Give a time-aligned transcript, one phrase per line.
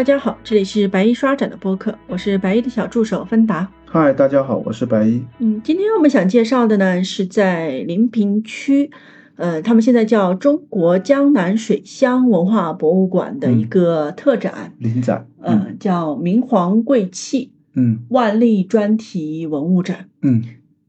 [0.00, 3.70] 大家好，这里是白衣刷展的播客，我是白衣的小助手芬达。
[3.84, 5.22] 嗨，大家好，我是白衣。
[5.40, 8.90] 嗯，今天我们想介绍的呢，是在临平区，
[9.36, 20.08] 呃，他们现在叫中国江南水乡文化博物馆的一个特展，临展，呃，叫明皇贵器，嗯万历专题文物展。
[20.22, 20.42] 嗯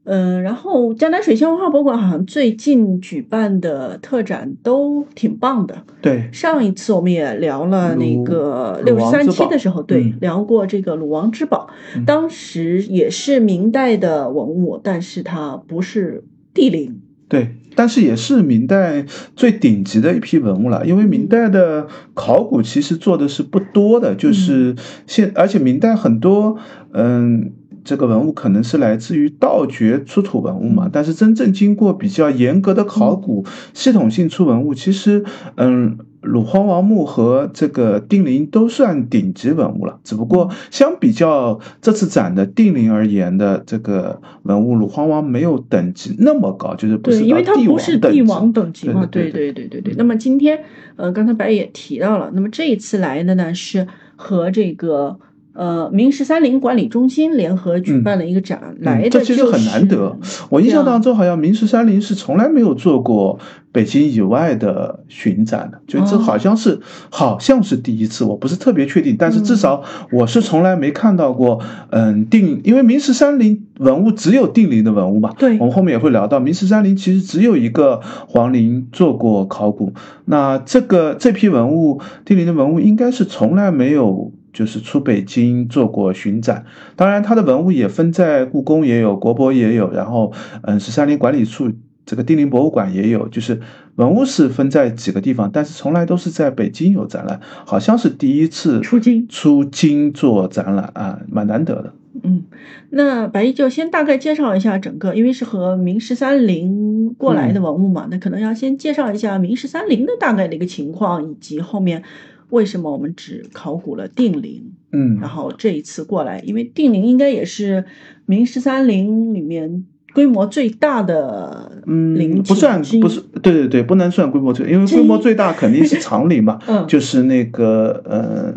[0.04, 5.84] 嗯，然后江南水乡文化博物馆好像最近举办的特展都挺棒的。
[6.02, 17.00] 对，上一次我们也聊了那个鲁六十三期的时候，对，嗯聊过这个鲁王之宝，嗯当时也是明代的文物，但是它不是帝陵。
[17.30, 26.58] 对，但是也是明代最顶级的一批文物了，因为明代的考古其实做的是不多的，就是现，而且明代很多，
[26.94, 27.52] 嗯。
[27.84, 35.24] 这个文物可能是来自于盗掘出土文物嘛，但是真正经过比较严格的考古、系统性出文物，其实，
[35.56, 40.00] 嗯，鲁荒王墓和这个定陵都算顶级文物了。
[40.04, 49.96] 只不过相比较这次展的定陵而言的这个文物，鲁荒王没有等级那么高，就是不是，因为它不是帝王等级嘛，对对对对对。
[49.98, 50.64] 那么今天，
[50.96, 55.18] 呃，刚才白也提到了，那么这一次来的呢是和这个
[55.54, 60.18] 呃明十三陵管理中心联合举办了一个展，来的嗯这其实很难得。
[60.50, 63.40] 我印象当中，好像明十三陵是从来没有做过
[63.72, 71.60] 北京以外的巡展的，就这哦好像是、好像是第一次，我不是特别确定，但是至少我是从来没看到过。
[71.90, 79.94] 嗯，定因为明十三陵文物只有定陵的文物嘛，对我们后面也会聊到，明十三陵其实只有一个皇陵做过考古，
[80.26, 84.32] 那这个这批文物定陵的文物应该是从来没有。
[84.54, 91.72] 就是出北京做过巡展，当然他的文物也分在故宫也有，国博也有，然后嗯十三陵管理处
[92.06, 93.62] 这个定陵博物馆也有，就是
[93.96, 101.94] 文物是分在几个地方，但是从来都是在北京有展览，好像是第一次出京出京做展览啊，蛮难得的。
[102.24, 102.44] 嗯，
[102.90, 112.04] 那白衣就先大概介绍一下整个，因为是和明十三陵过来的文物嘛，那可能要先介绍一下明十三陵的大概的一个情况，以及后面
[112.52, 115.18] 为什么我们只考古了定陵，嗯。
[115.20, 117.84] 然后这一次过来，因为定陵应该也是
[118.26, 126.86] 明十三陵里面规模最大的陵嗯，不寝之一算不是，对对对，不能算规模最，因为规模最大肯定是长陵嘛， 嗯。
[126.88, 128.54] 就是那个呃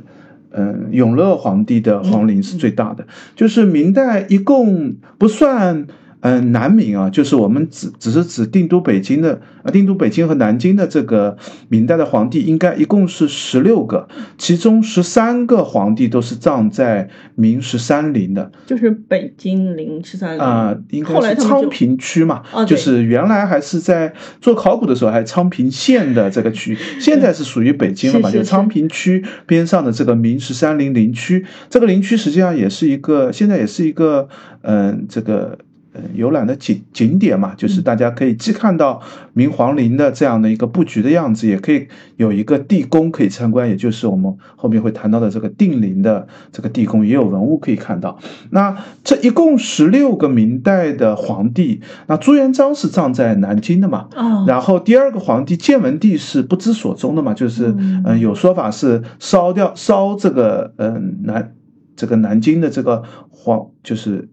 [0.51, 5.87] 嗯永乐皇帝的皇陵是最大的，就是明代一共不算。
[6.25, 11.37] 嗯，南明啊，就是我们只只是指定都北京的，呃，定都北京和南京的这个
[11.69, 14.09] 明代的皇帝，应该一共是十六个，
[14.39, 34.27] 其中十三个皇帝都是葬在明十三陵的，就是北京陵十三陵啊、应该是昌平区嘛，就是原来还是在做考古的时候，还昌平县的这个区， 现在是属于北京了嘛，是是就昌平区边上的这个明十三陵陵区，这个陵区实际上也是一个，现在也是一个，
[34.63, 35.59] 嗯、这个。
[35.97, 39.01] 嗯，游览的景景点嘛，就是大家可以既看到
[39.33, 48.19] 明皇陵的这样的一个布局的样子，也可以有一个地宫可以参观，也就是我们后面会谈到的这个定陵的这个地宫，也有文物可以看到。
[48.51, 54.09] 那这一共十六个明代的皇帝，那朱元璋是葬在南京的嘛？
[54.17, 61.55] 哦，然后第二个皇帝建文帝是不知所踪的嘛，就是嗯嗯、有说法是烧掉烧这个嗯、南
[61.95, 64.29] 这个南京的这个皇就是。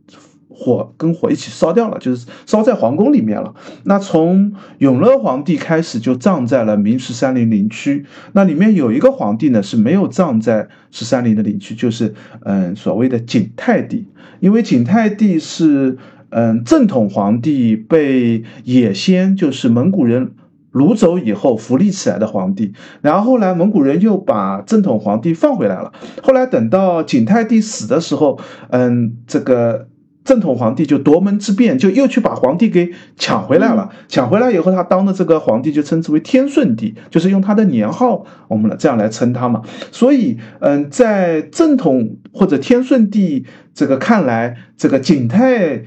[0.53, 3.53] 火跟火一起烧掉了，就是烧在皇宫里面了。
[3.85, 8.05] 那从永乐皇帝开始就葬在了明十三陵陵区。
[8.33, 14.07] 那里面有一个皇帝呢是没有葬在十三陵的陵区，就是嗯所谓的景泰帝，
[14.39, 15.97] 因为景泰帝是
[16.29, 20.31] 嗯正统皇帝被野先就是蒙古人。
[20.73, 25.91] 掳走以后扶立起来的皇帝，然后后来蒙古人又把正统皇帝放回来了。
[26.23, 29.89] 后来等到景泰帝死的时候，嗯，这个
[30.23, 33.89] 正统皇帝就夺门之变，就又去把皇帝给抢回来了。
[34.07, 39.61] 抢回来以后，他当的这个皇帝就称之为天顺帝，就是用他的年号我们这样来称他嘛。
[39.91, 45.83] 所以，嗯，在正统或者天顺帝这个看来，这个景泰。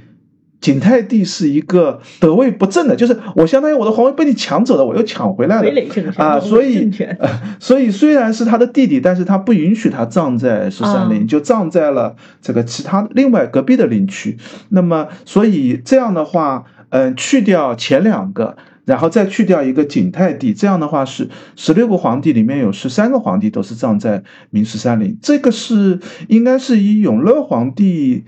[0.65, 5.71] 景泰帝是一个得位不正的，就是我相当于我的皇位被你抢走了，我又抢回来了
[6.17, 7.29] 啊，所以呃，
[7.61, 14.39] 所以虽然是他的弟弟，但是他不允许他葬在十三陵，啊就葬在了这个其他另外隔壁的陵区。
[14.71, 18.57] 那么，所以这样的话，嗯、去掉前两个。
[18.87, 21.27] 然后再去掉一个景泰帝，这样的话是
[21.57, 28.25] 十六个皇帝里面有十三个皇帝都是葬在明十三陵，这个是应该是以永乐皇帝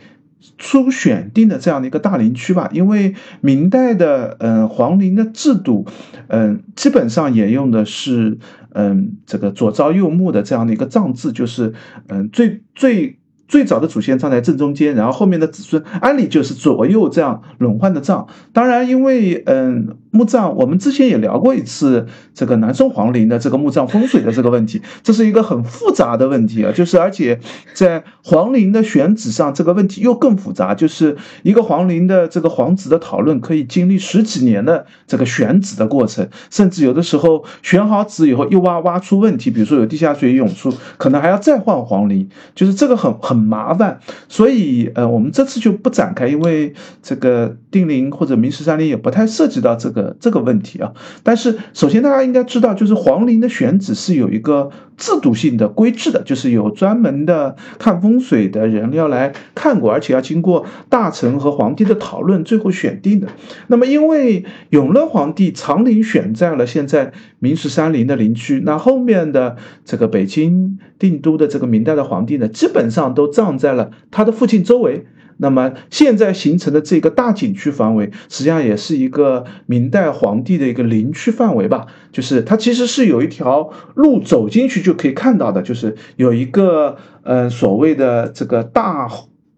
[0.58, 5.87] 初选定的这样的一个大陵区吧，因为明代的嗯皇陵的制度，
[6.28, 8.38] 嗯基本上沿用的是
[8.72, 11.72] 嗯这个左昭右穆的这样的一个葬制，就是
[12.08, 13.19] 嗯最最。
[13.48, 18.26] 最早的祖先葬在正中间，然后后面的子孙按理就是左右这样轮换的葬。
[18.52, 22.04] 当然，因为嗯墓葬，我们之前也聊过一次
[22.34, 26.72] 这个南宋皇陵的这个墓葬风水的这个问题，这是一个很复杂的问题啊。
[26.74, 27.38] 就是而且
[27.72, 30.74] 在皇陵的选址上，这个问题又更复杂。
[30.74, 42.28] 就是一个皇陵的这个皇子的讨论，可以经历十几年的这个选址的过程，甚至有的时候选好址以后又挖挖出问题，比如说有地下水涌出，可能还要再换皇陵。
[42.56, 43.36] 就是这个很很。
[43.36, 46.72] 很麻烦，所以呃，我们这次就不展开，因为
[47.02, 50.93] 这个定陵或者明十三陵也不太涉及到这个这个问题啊。
[51.23, 63.29] 但是首先大家应该知道，就是皇陵的选址是有一个制度性的规制的，就是有专门的看风水的人要来看过，而且要经过大臣和皇帝的讨论，最后选定的。
[63.69, 73.26] 那么因为永乐皇帝长陵选在了现在明十三陵的陵区，那后面的这个北京定都的这个明代的皇帝呢，基本上都。
[73.37, 75.05] 葬在了他的父亲周围，
[75.38, 81.87] 那么现在形成的这个大景区范围，实际上也是一个明代皇帝的一个陵区范围吧。
[82.11, 89.11] 就是它其实是有一条路走进去就可以看到的，就是有一个呃所谓的这个大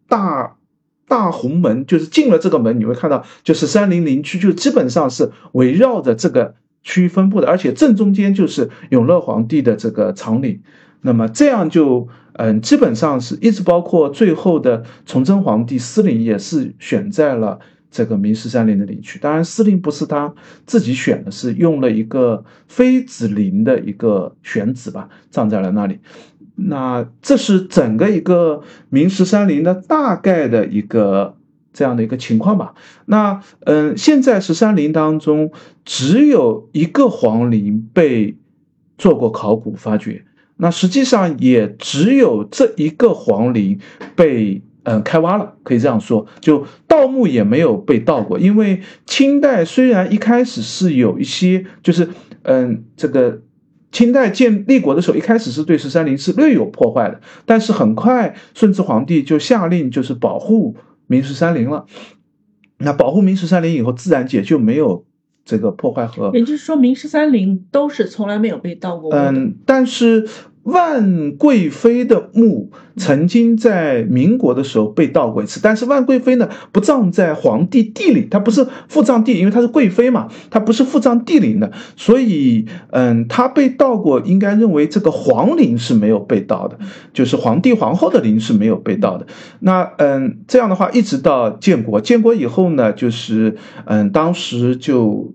[0.09, 0.57] 大
[1.07, 10.61] 大红门，就是进了这个门，你会看到就是三陵陵区，就基本上是围绕着这个区域分布的，而且正中间就是永乐皇帝的这个长陵。
[11.03, 12.09] 那么这样就。
[12.39, 17.59] 嗯，基本上是一直包括最后的崇祯皇帝司陵也是选在了
[17.91, 19.19] 这个明十三陵的陵区。
[19.19, 20.33] 当然，司陵不是他
[20.65, 25.99] 自己选的，是用了一个妃子陵的一个选址吧，葬在了那里。
[26.55, 31.37] 那这是整个一个明十三陵的大概的一个
[31.73, 32.75] 这样的一个情况吧。
[33.07, 35.51] 那嗯，现在十三陵当中
[35.85, 38.37] 只有一个皇陵被
[38.97, 40.25] 做过考古发掘。
[40.59, 43.79] 那实际上也只有这一个皇陵
[44.15, 48.39] 被嗯开挖了，可以这样说，就盗墓也没有被盗过。
[48.39, 52.09] 因为清代虽然一开始是有一些，就是
[52.43, 53.41] 嗯这个
[53.93, 60.77] 清代建立国的时候，一开始是对十三陵是略有破坏的，但是很快顺治皇帝就下令就是保护
[61.07, 61.87] 明十三陵了。
[62.79, 65.05] 那保护明十三陵以后，自然也就没有。
[65.49, 69.11] 这个破坏和，也就是说明十三陵都是从来没有被盗过。
[69.15, 70.29] 嗯，但是
[70.65, 86.79] 万贵妃的墓曾经在民国的时候被盗过一次，但是万贵妃呢不葬在皇帝地里，她不是父葬地，因为她是贵妃嘛，她不是父葬地陵的，所以嗯，她被盗过，应该认为这个皇陵是没有被盗的，
[87.15, 89.27] 就是皇帝皇后的陵是没有被盗的。
[89.61, 93.57] 那嗯，这样的话一直到建国，建国以后呢，就是
[93.87, 95.33] 嗯，当时就。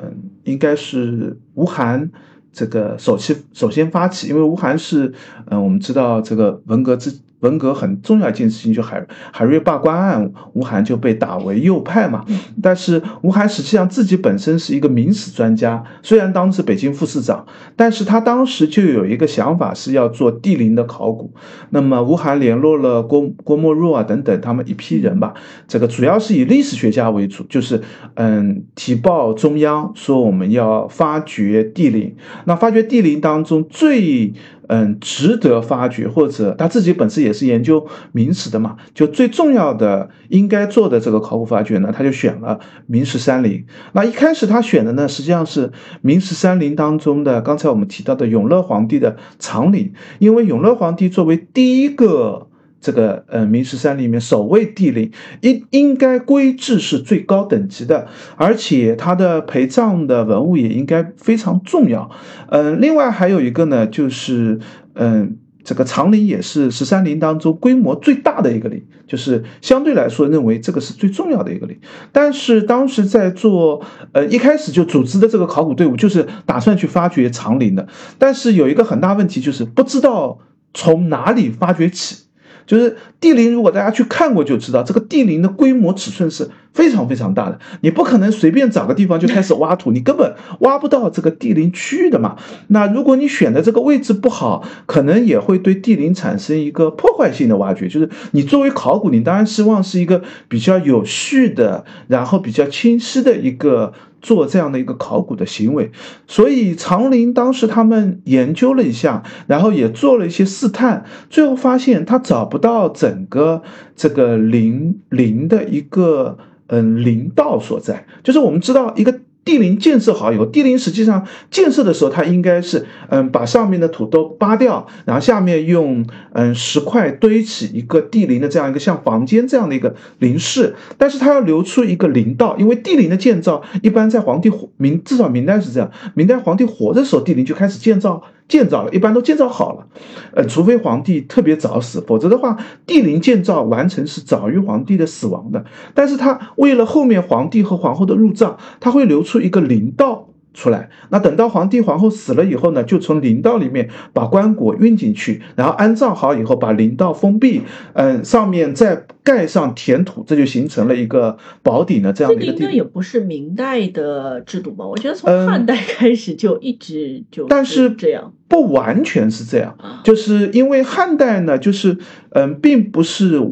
[0.00, 2.10] 嗯，应该是吴晗
[2.52, 5.12] 这个首期首先发起，因为吴晗是
[5.46, 7.12] 嗯，我们知道这个文革之。
[7.44, 12.24] 文革很重要一件事情，就海海瑞罢官案，吴晗就被打为右派嘛。
[12.62, 17.44] 但是吴晗实际上自己本身是一个明史专家，虽然当时北京副市长，
[17.76, 21.34] 但是他当时就有一个想法是要做地陵的考古。
[21.68, 25.34] 那么吴晗联络了郭郭沫若啊等等他们一批人吧，
[25.68, 27.82] 这个主要是以历史学家为主，就是
[28.14, 32.16] 嗯提报中央说我们要发掘地陵。
[32.46, 34.32] 那发掘地陵当中最。
[34.68, 43.66] 嗯，值得发掘，或者他自己本身也是研究明史的嘛，就最重要的应该做的这个考古发掘呢，他就选了明十三陵。
[43.92, 52.48] 那一开始他选的呢，实际上是明十三陵当中的刚才我们提到的永乐皇帝的长陵，因为永乐皇帝作为第一个。
[52.84, 55.10] 这个呃，明十三陵里面首位帝陵，
[55.40, 62.10] 应应该规制是最高等级的，而且它的陪葬的文物也应该非常重要。
[62.50, 64.58] 嗯，另外还有一个呢，就是
[64.96, 71.78] 嗯，这个长陵也是十三陵当中规模最大的一个陵，就是相对来说认为这个是最重要的一个陵。
[72.12, 73.80] 但是当时在做
[74.12, 77.88] 呃一开始就组织的这个考古队伍，就是打算去发掘长陵的，
[78.18, 80.38] 但是有一个很大问题，就是不知道
[80.74, 82.23] 从哪里发掘起。
[82.66, 92.36] 就是地陵，如果大家去看过就知道，这个地陵的规模尺寸是非常非常大的，你不可能随便找个地方就开始挖土，你根本挖不到这个地陵区域的嘛。
[92.68, 97.86] 那如果你选的这个位置不好，可能也会对地陵产生一个破坏性的挖掘。
[97.86, 103.92] 就是你作为考古，你当然希望是一个比较有序的，然后比较清晰的一个
[104.24, 105.92] 做这样的一个考古的行为。
[106.26, 113.62] 所以长陵当时他们研究了一下，然后也做了一些试探，最后发现他找不到整个
[113.94, 116.38] 这个陵陵的一个。
[116.68, 138.22] 嗯，陵道所在，就是我们知道一个地陵建设好以后，地陵实际上建设的时候，它应该是嗯把上面的土都扒掉，然后下面用嗯石块堆起一个地陵的这样一个像房间这样的一个陵室，但是它要留出一个陵道，因为地陵的建造一般在皇帝明至少明代是这样，明代皇帝活的时候，地陵就开始建造。
[138.46, 139.86] 建造了一般都建造好了，
[140.34, 145.64] 呃，除非皇帝特别早死，否则的话，帝陵建造完成是早于皇帝的死亡的。
[145.94, 150.28] 但是他为了后面皇帝和皇后的入葬，他会留出一个陵道。
[150.54, 162.58] 出来，那等到皇帝皇后死了以后呢，就从陵道里面把棺椁运进去，然后安葬好以后，把陵道封闭，嗯，上面再盖上填土，这就形成了一个宝顶的这样的一个地。
[162.58, 164.86] 这应该也不是明代的制度吧？
[164.86, 171.98] 我觉得从汉代开始就一直就但是这样，不完全是这样，就是因为汉代呢，就是
[172.30, 173.42] 嗯，并不是。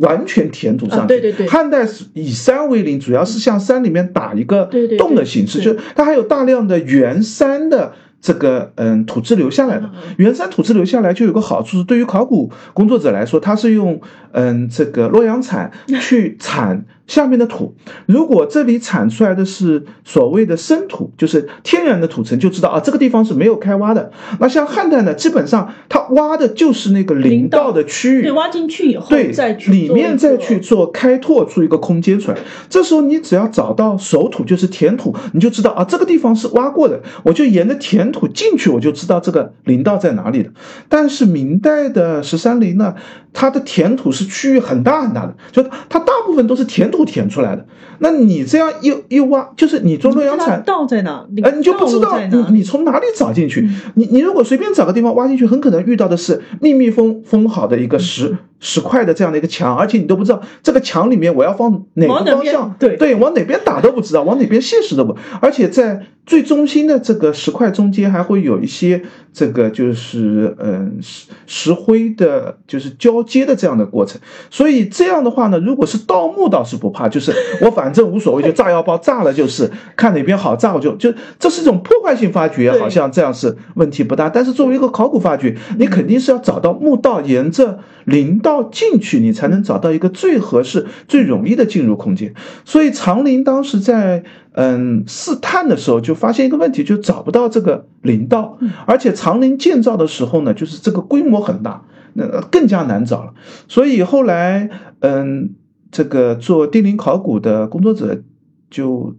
[0.00, 1.06] 完全填土上去。
[1.08, 1.46] 对对对。
[1.46, 9.90] 汉代是以山为陵，主要是向山里面打一个洞的形式，就是它还有大量的原山的这个嗯土质留下来的。
[10.16, 14.00] 原山土质留下来就有个好处是，对于考古工作者来说，它是用
[14.32, 16.84] 嗯这个洛阳铲 去铲。
[17.06, 17.74] 下面的土，
[18.06, 24.12] 如果这里铲出来的是所谓的生土，就是天然的土层，就知道啊，这个地方是没有开挖的。
[24.38, 32.38] 那像汉代呢，基本上它挖的就是那个林道的区域，对，挖进去以后，对，在里面再去做开拓出一个空间出来。
[32.68, 37.74] 这时候你只要找到熟土，就是填土，你就知道啊，这个地方是挖过的，我就沿着
[38.12, 40.52] 土进去，我就知道这个林道在哪里了。
[40.88, 42.94] 但是明代的十三陵呢，
[43.32, 47.00] 它的填土是区域很大很大的，就它大部分都是填土。
[47.10, 47.66] 填出来的，
[48.00, 51.26] 那你这样一一挖，就是你做洛阳铲道在哪？
[51.42, 53.68] 呃，你就不知道你你从哪里找进去。
[53.94, 66.06] 你你如果随便找个地方挖进去，很可能遇到的是密密封封好的一个石石块的这样的一个墙，而且你都不知道这个墙里面我要放哪个方向，对对，往哪边打都不知道，往哪边卸石都不，而且在。
[66.26, 72.90] 最中心的这个石块中间还会有一些这个就是嗯石石灰的，就是
[73.22, 74.20] 交接的这样的过程。
[74.50, 84.28] 所以这样的话呢，如果是盗墓倒是不怕， 就是我反正无所谓，就炸药包炸了，就是看哪边好炸我就就这是一种破坏性发掘，好像这样是问题不大。
[84.28, 92.34] 但是作为一个考古发掘，你肯定是要找到墓道，沿着陵道进去，你才能找到一个最合适、最容易的进入空间。
[92.64, 94.24] 所以长陵当时在。
[94.52, 101.80] 嗯，试探的时候就发现一个问题，就找不到这个陵道，而且长陵建造的时候呢，就是这个规模很大，
[102.14, 103.34] 那更加难找了。
[103.68, 105.54] 所以后来，嗯，
[105.90, 108.22] 这个做地陵考古的工作者
[108.70, 109.16] 就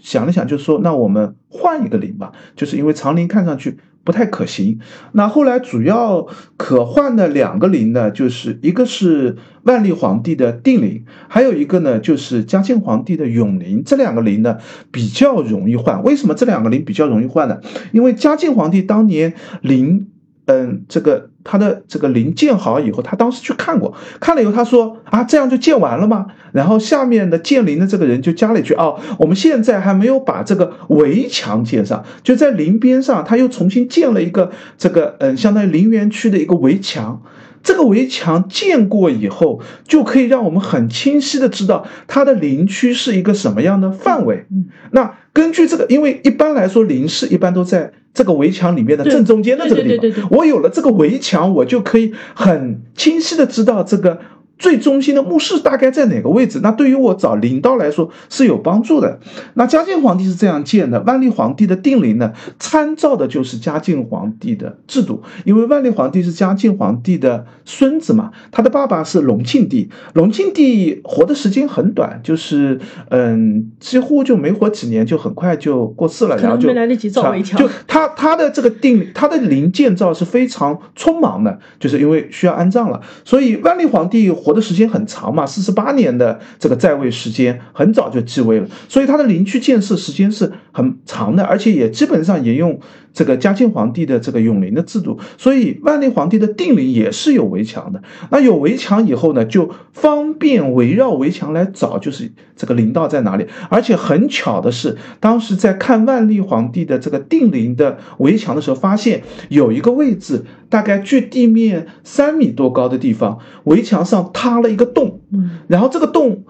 [0.00, 3.78] 想了想，就说那我们换一个陵吧，就是因为长陵看上去。
[4.06, 4.78] 不太可行。
[5.14, 13.82] 那后来主要可换的两个陵呢，就是一个是万历皇帝的定陵，还有一个呢就是嘉靖皇帝的永陵。
[13.84, 14.58] 这两个陵呢
[14.92, 16.04] 比较容易换。
[16.04, 17.58] 为什么这两个陵比较容易换呢？
[17.90, 20.06] 因为嘉靖皇帝当年陵。
[20.46, 26.26] 嗯，这个他的这个陵建好以后，他当时去看过，看了以后他说啊，这样就建完了吗？
[26.52, 37.22] 然后下面的建陵的这个人就加了一句哦，我们现在还没有把这个围墙建上，就在陵边上，他又重新建了一个这个嗯，相当于陵园区的一个围墙。
[37.66, 44.46] 这个围墙建过以后，就可以让我们很清晰的知道它的林区是一个什么样的范围。
[44.92, 47.92] 那根据这个，因为一般来说林市一般都在。
[48.16, 54.18] 这个围墙里面的正中间的这个地方，我有了这个围墙，我就可以很清晰的知道这个。
[54.58, 56.60] 最中心的墓室大概在哪个位置？
[56.62, 59.20] 那对于我找陵道来说是有帮助的。
[59.54, 65.22] 那嘉靖皇帝是这样建的，万历皇帝的定陵呢，参照的就是嘉靖皇帝的制度。
[65.44, 77.60] 因为万历皇帝是嘉靖皇帝的孙子嘛，他的爸爸是隆庆帝，隆庆帝活的时间很短，就是嗯，几乎就没活几年，就很快就过世了，然后就没来得及造围墙。
[77.60, 84.32] 就他他的这个定他的陵建造是非常匆忙的，就是因为需要安葬了，所以万历皇帝。
[84.46, 92.78] 活的时间很长嘛，四十八年的这个在位时间，很早就继位了，所以他的陵区建设时间是很长的，而且也基本上也用
[93.16, 98.02] 这个嘉靖皇帝的这个永陵的制度，所以万历皇帝的定陵也是有围墙的。
[98.30, 103.46] 那有围墙以后呢，就方便围绕围墙来找，就是这个陵道在哪里。
[103.70, 115.20] 而且很巧的是，当时在看万历皇帝的这个定陵的围墙的时候，发现有一个位置，大概距地面三米多高的地方，围墙上塌了一个洞。
[115.32, 116.44] 嗯，然后这个洞。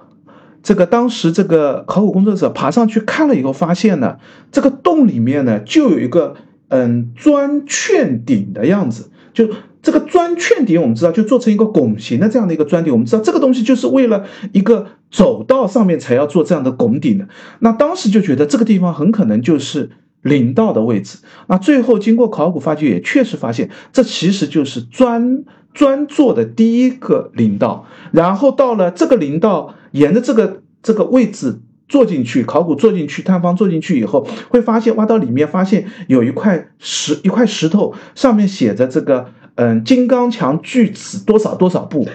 [0.63, 4.17] 这个当时这个考古工作者爬上去看了以后，发现呢，
[4.51, 6.35] 这个洞里面呢就有一个
[6.69, 9.49] 嗯砖券顶的样子，就
[9.83, 17.29] 这个砖券顶，我们知道就做成一个拱形的这样的一个砖顶，我们知道这个东西就是为了一个走道上面才要做这样的拱顶的。
[17.61, 19.91] 那当时就觉得这个地方很可能就是
[20.23, 21.19] 陵道的位置。
[21.47, 29.75] 那最后经过考古发掘，也确实发现这其实就是砖砖做的第一个陵道，然后到了这个陵道。
[29.93, 42.09] 沿着这个这个位置坐进去，考古坐进去，探方坐进去以后，会发现挖到里面，发现有一块石一块石头，上面写着这个嗯金刚墙距此多少多少步，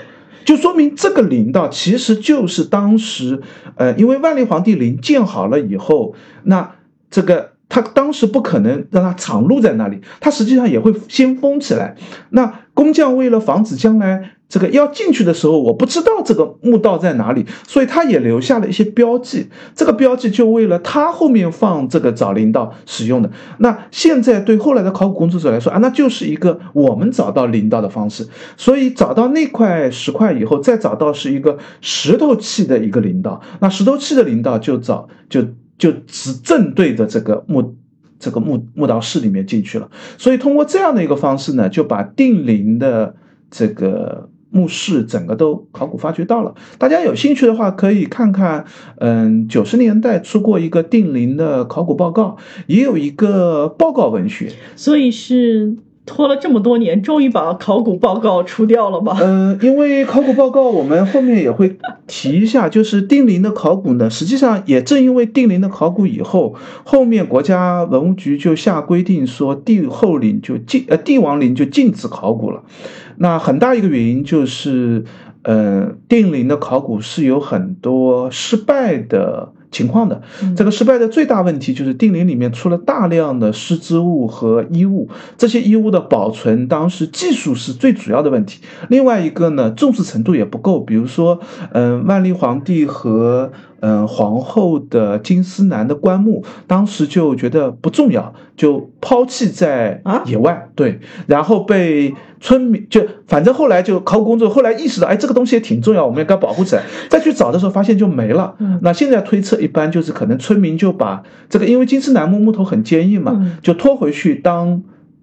[0.43, 3.41] 就说明这个陵道其实就是当时
[3.75, 6.71] 呃，因为万历皇帝陵建好了以后，那
[7.09, 11.95] 这个他当时不可能让他长路在那里，他实际上也会先封起来。
[12.31, 14.31] 那工匠为了防止将来。
[14.51, 19.48] 这个要进去的时候，我不知道这个墓道在哪里，所以他也留下了一些标记。
[19.74, 23.31] 这个标记就为了他后面放这个找陵道使用的。
[23.60, 28.27] 那现在对后来的考古工作者来说啊，那就是一个我们找到陵道的方式。
[28.58, 33.41] 所以找到那块石块以后，再找到是一个石头砌的一个陵道。
[33.62, 35.41] 那石头砌的陵道就找就
[35.77, 37.77] 就只正对着这个墓
[38.20, 39.89] 这个墓墓道室里面进去了。
[40.17, 43.15] 所以通过这样的一个方式呢，就把定陵的
[43.50, 44.27] 这个。
[44.51, 48.65] 墓室整个都考古发掘到了，大家有兴趣的话可以看看。
[48.98, 54.51] 嗯，九十年代出过一个定陵的考古报告，也有一个报告文学。
[54.75, 59.17] 所以是拖了这么多年，终于把考古报告出掉了吧？
[59.22, 72.63] 嗯，因为考古报告我们后面也会提一下，就是定陵的考古呢，实际上也正因为定陵的考古以后，后面国家文物局就下规定说帝后陵就禁呃帝王陵就禁止考古了。
[73.21, 75.03] 那很大一个原因就是，
[75.43, 80.23] 呃，定陵的考古是有很多失败的情况的。
[80.57, 88.59] 这个失败的最大问题就是定陵里面出了大量的失之物和衣物，这些衣物的保存当时技术是最主要的问题。
[88.89, 90.79] 另外一个呢，重视程度也不够。
[90.79, 91.39] 比如说，
[91.73, 93.51] 嗯，万历皇帝和
[93.81, 100.69] 嗯皇后的金丝楠的棺木，当时就觉得不重要，就抛弃在野外。
[100.73, 102.15] 对，然后被。
[102.43, 106.82] 村民就反正后来就考古工作，后来意识到，哎，这个东西也挺重要，我们要该保护起来。
[107.08, 108.56] 再去找的时候，发现就没了。
[108.82, 114.82] 那现在推测，一般就是可能村民就把这个，因为金丝楠木木头很坚硬嘛，就拖回去当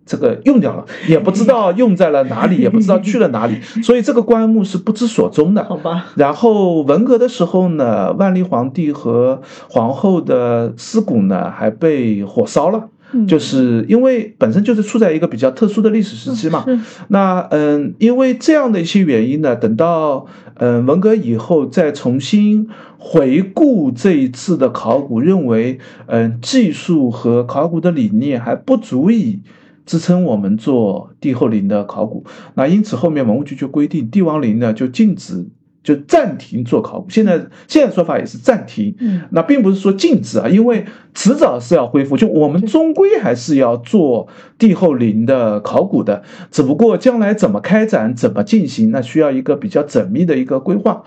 [0.09, 5.63] 这个用掉了，也不知道用在了哪里， 也不知道去了哪里，所以这个棺木是不知所踪的。
[5.63, 6.07] 好吧。
[6.17, 12.89] 然后文革的时候呢，万历皇帝和皇后的尸骨呢，还被火烧了。
[13.27, 16.63] 就是因为本身就是处在一个比较特殊的历史时期嘛，
[17.09, 22.69] 那嗯，因为这样的一些原因呢，等到嗯文革以后再重新
[22.99, 29.41] 回顾这一次的考古，认为嗯技术和考古的理念还不足以
[29.89, 32.25] 支撑我们做帝后陵的考古，
[32.55, 35.49] 那因此后面文物局就规定帝王陵呢就禁止。
[35.81, 51.05] 就暂停做考古，现在现在说法也是暂停，嗯，那并不是说禁止啊，因为迟早是要恢复，就我们终归还是要做帝后陵的考古的，只不过将来怎么开展、怎么进行，那需要一个比较缜密的一个规划。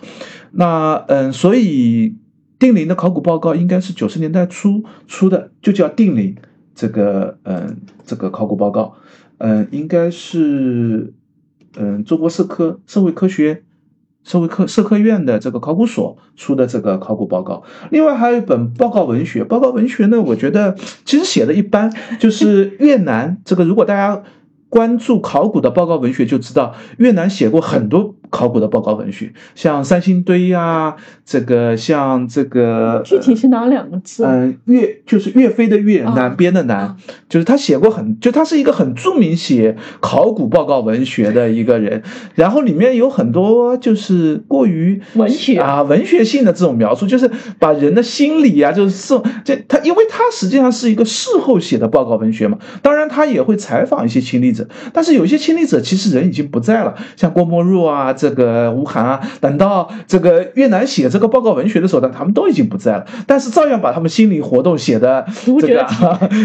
[0.53, 2.15] 那嗯，所以
[2.57, 6.35] 定陵的考古报告应该是九十年代初出的，就叫定陵
[6.75, 8.95] 这个嗯这个考古报告，
[9.37, 11.13] 嗯，应该是
[11.77, 13.63] 嗯中国社科社会科学。
[14.23, 19.43] 社会科社科院的这个考古所出的这个考古报告，另外还有一本报告文学。
[19.43, 24.21] 报告文学呢，我觉得其实写的一般，就是越南这个，如果大家
[24.69, 28.13] 关注考古的报告文学，就知道越南写过很多。
[28.31, 34.23] 考古的报告文学，像三星堆呀，这个像这个，具体是哪两个字？
[34.25, 36.95] 嗯，岳就是岳飞的岳，南边的南，
[37.27, 42.01] 就是他写过很，就他是一个很著名写考古报告文学的一个人。
[42.33, 52.57] 然后里面有很多就是过于文学啊，文学性的这种描述，就是把人的心理啊，就是这这他，因为他实际上是一个事后写的报告文学嘛。
[52.81, 58.15] 当然他也会采访一些亲历者，但是有一些亲历者其实人已经不在了，像郭沫若啊。
[58.21, 65.25] 这个吴晗啊，等到这个越南写这个报告文学的时候呢，他们都已经不在了，但是照样把他们心理活动写的
[65.59, 65.87] 这个，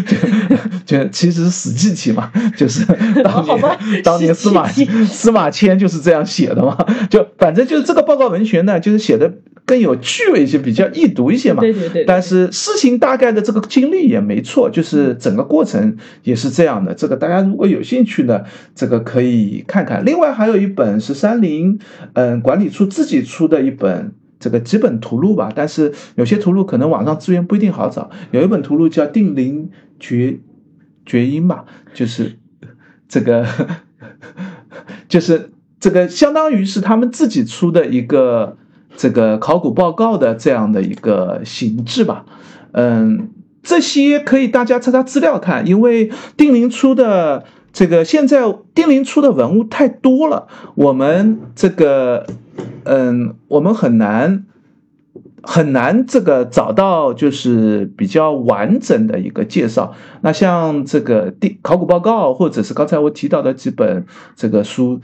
[0.87, 2.83] 就就其实是死记体嘛，就是
[3.23, 6.75] 当年当年司马司马迁就是这样写的嘛，
[7.11, 9.31] 就反正就是这个报告文学呢，就是写的。
[9.67, 11.61] 更有趣味一些，比较易读一些嘛。
[11.61, 12.05] 对对对。
[12.05, 16.95] 但是事情大概的这个经历也没错，就是整个过程也是这样的。
[16.95, 18.43] 这个大家如果有兴趣呢，
[18.77, 20.05] 这个可以看看。
[20.05, 21.81] 另外还有一本是三菱
[22.13, 28.09] 嗯管理处自己出的一本这个几本图录吧，但是有些图录可能网上资源不一定好找。
[28.31, 30.39] 有一本图录叫《定陵绝
[31.05, 32.39] 绝音》吧，就是
[33.09, 33.45] 这个
[35.09, 35.51] 就是
[35.81, 38.57] 这个相当于是他们自己出的一个。
[38.97, 42.25] 这个考古报告的这样的一个形制吧，
[42.73, 43.29] 嗯，
[43.63, 52.27] 这些可以大家查查资料看，因为定陵出的这个现在定陵出的文物太多了，我们这个
[52.85, 54.47] 嗯，我们很难
[55.43, 59.93] 很难这个找到就是比较完整的一个介绍。
[60.23, 65.01] 那像这个定考古报告，或者是刚才我提到的几本这个书。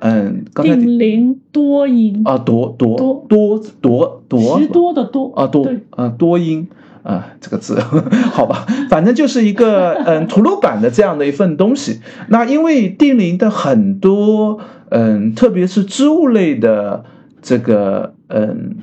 [0.00, 6.68] 嗯，定陵多音啊，多多多多多多，十多的多啊，多啊多音
[7.02, 7.78] 啊，这个字
[8.32, 12.00] 好吧，反正就是一个嗯图录版的这样的一份东西。
[12.28, 14.58] 那因为定陵的很多
[14.90, 17.04] 嗯，特别是织物类的
[17.40, 18.76] 这个嗯。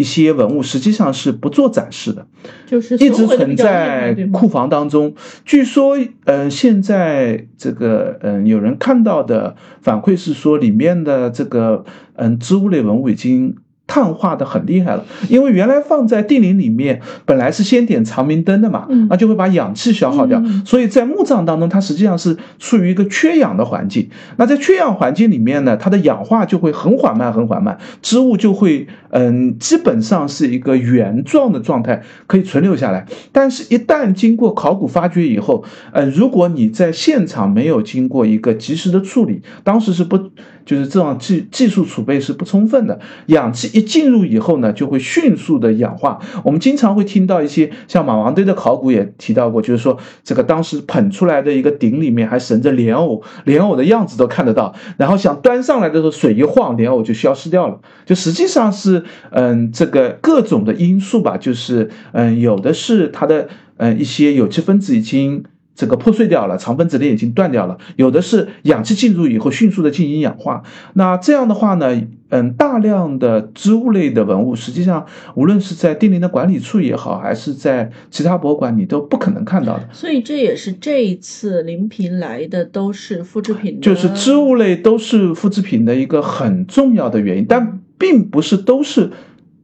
[0.00, 2.26] 一些文物实际上是不做展示的，
[2.66, 5.14] 就是一直存在库房当中。
[5.44, 11.84] 据说，嗯，现在这个，嗯，有人看到的反馈是说，里面的这个，
[12.14, 13.56] 嗯，织物类文物已经。
[13.90, 24.08] 碳化的很厉害了，因为原来放在地陵里面，本来是先点长明灯的嘛，那就会把氧气消耗掉，所以在墓葬当中，它实际上是处于一个缺氧的环境。
[24.36, 33.04] 那在缺氧环境里面呢，它的氧化就会很缓慢，很缓慢，织物就会嗯，基本上是一个原状的状态可以存留下来。
[33.32, 40.30] 但是，一旦经过考古发掘以后，嗯，如果你在现场没有经过一个及时的处理，当时是不。
[40.64, 46.20] 就是这种技技术储备是不充分的，氧气一进入以后呢，就会迅速的氧化。
[46.44, 54.74] 我们经常会听到一些像马王堆的考古也提到过，就是说这个当时捧出来的一个鼎里面还神着莲藕，莲藕的样子都看得到。
[54.96, 57.78] 然后想端上来的时候，水一晃，莲藕就消失掉了。
[58.04, 65.44] 就实际上是，嗯，这个各种的因素吧，就是嗯，有的是它的嗯一些有机分子已经。
[65.80, 70.62] 这个破碎掉了，肠分子链已经断掉了，有的是氧气进入以后迅速的进行氧化。
[70.92, 79.88] 那这样的话呢，嗯，大量的织物类的文物，实际上无论是在定陵的管理处也好，还是在其他博物馆，你都不可能看到的。
[79.90, 89.10] 所以这也是这一次临平来的都是复制品，就是织物类都是复制品的一个很重要的原因，但并不是都是。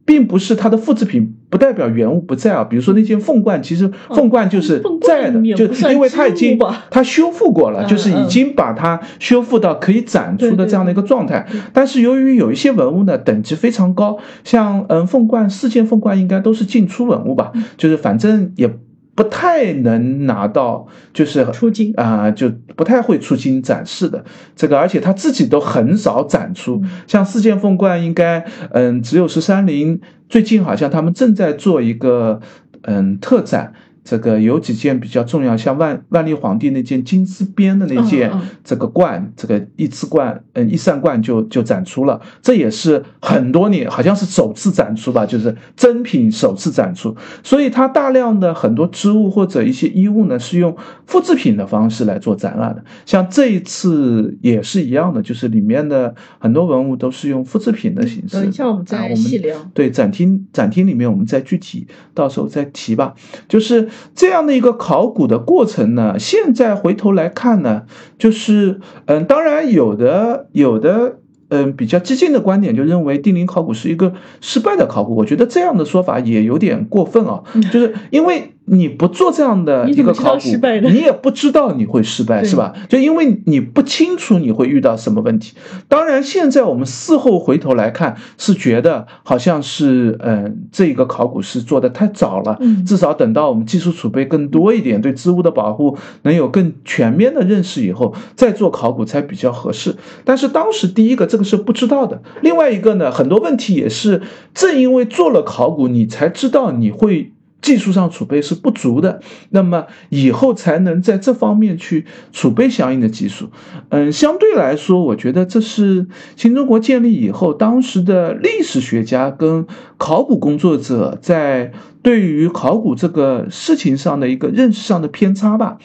[0.07, 2.63] 并不是它的复制品，不代表原物不在啊。
[2.63, 6.57] 比如说那件凤冠，其实凤冠就是在的，就因为它已经
[6.89, 11.45] 它修复过了，就是已经把它修复到可以展出的这样的一个状态。
[11.73, 18.71] 但是由于有一些文物呢，等级非常高，像嗯凤冠四件凤冠应该都是进出文物吧，就是反正也。
[19.17, 24.23] 不太能拿到，就是出金啊，就不太会出金展示的
[24.55, 26.79] 这个，而且他自己都很少展出。
[27.07, 29.99] 像四件凤冠，应该嗯，只有十三陵
[30.29, 32.39] 最近好像他们正在做一个
[32.83, 33.73] 嗯特展。
[34.09, 38.31] 这个有几件比较重要，像万万历皇帝那件金丝边的那件
[38.63, 47.13] 这个冠，这个一次冠，嗯，一扇冠就就展出了，这也是很多年，好像是首次展出吧，就是真品首次展出。
[47.43, 50.73] 所以它大量的很多织物或者一些衣物呢，是用
[51.05, 52.81] 复制品的方式来做展览的。
[53.05, 58.37] 像这一次也是一样的，就是里面的很多文物都是用复制品的形式。
[58.37, 59.57] 等一下我们再细聊。
[59.73, 63.13] 对展厅展厅里面我们再具体到时候再提吧，
[63.49, 63.89] 就是。
[64.15, 67.83] 这样的一个考古的过程呢，现在回头来看呢，
[68.17, 78.53] 就是，嗯，当然有的有的，嗯，比较激进的观点就认为定陵考古是一个失败的考古，我觉得这样的说法也有点过分啊，就是因为。
[78.69, 80.41] 你不做这样的一个考古，
[80.89, 82.73] 你也不知道你会失败，是吧？
[82.89, 85.53] 就因为你不清楚你会遇到什么问题。
[85.87, 92.59] 当然，现在我们事后回头来看，是觉得好像是，嗯，这个考古是做的太早了。
[92.85, 99.95] 至少等到我们技术储备更多一点，对织物的保护能有更全面的认识以后，再做考古才比较合适。
[100.25, 104.21] 但是当时第一个这个是不知道的，另外一个呢，很多问题也是
[104.53, 107.31] 正因为做了考古，你才知道你会。
[107.61, 113.49] 技术上储备是不足的，那么以后才能在这方面去储备相应的技术。
[113.89, 119.65] 嗯，相对来说，我觉得这是新中国建立以后，当时的历史学家跟
[119.97, 125.77] 考古工作者在对于考古这个事情上的一个认识上的偏差吧。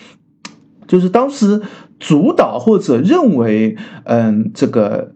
[0.86, 1.62] 就是当时
[1.98, 5.14] 主导或者认为，嗯，这个。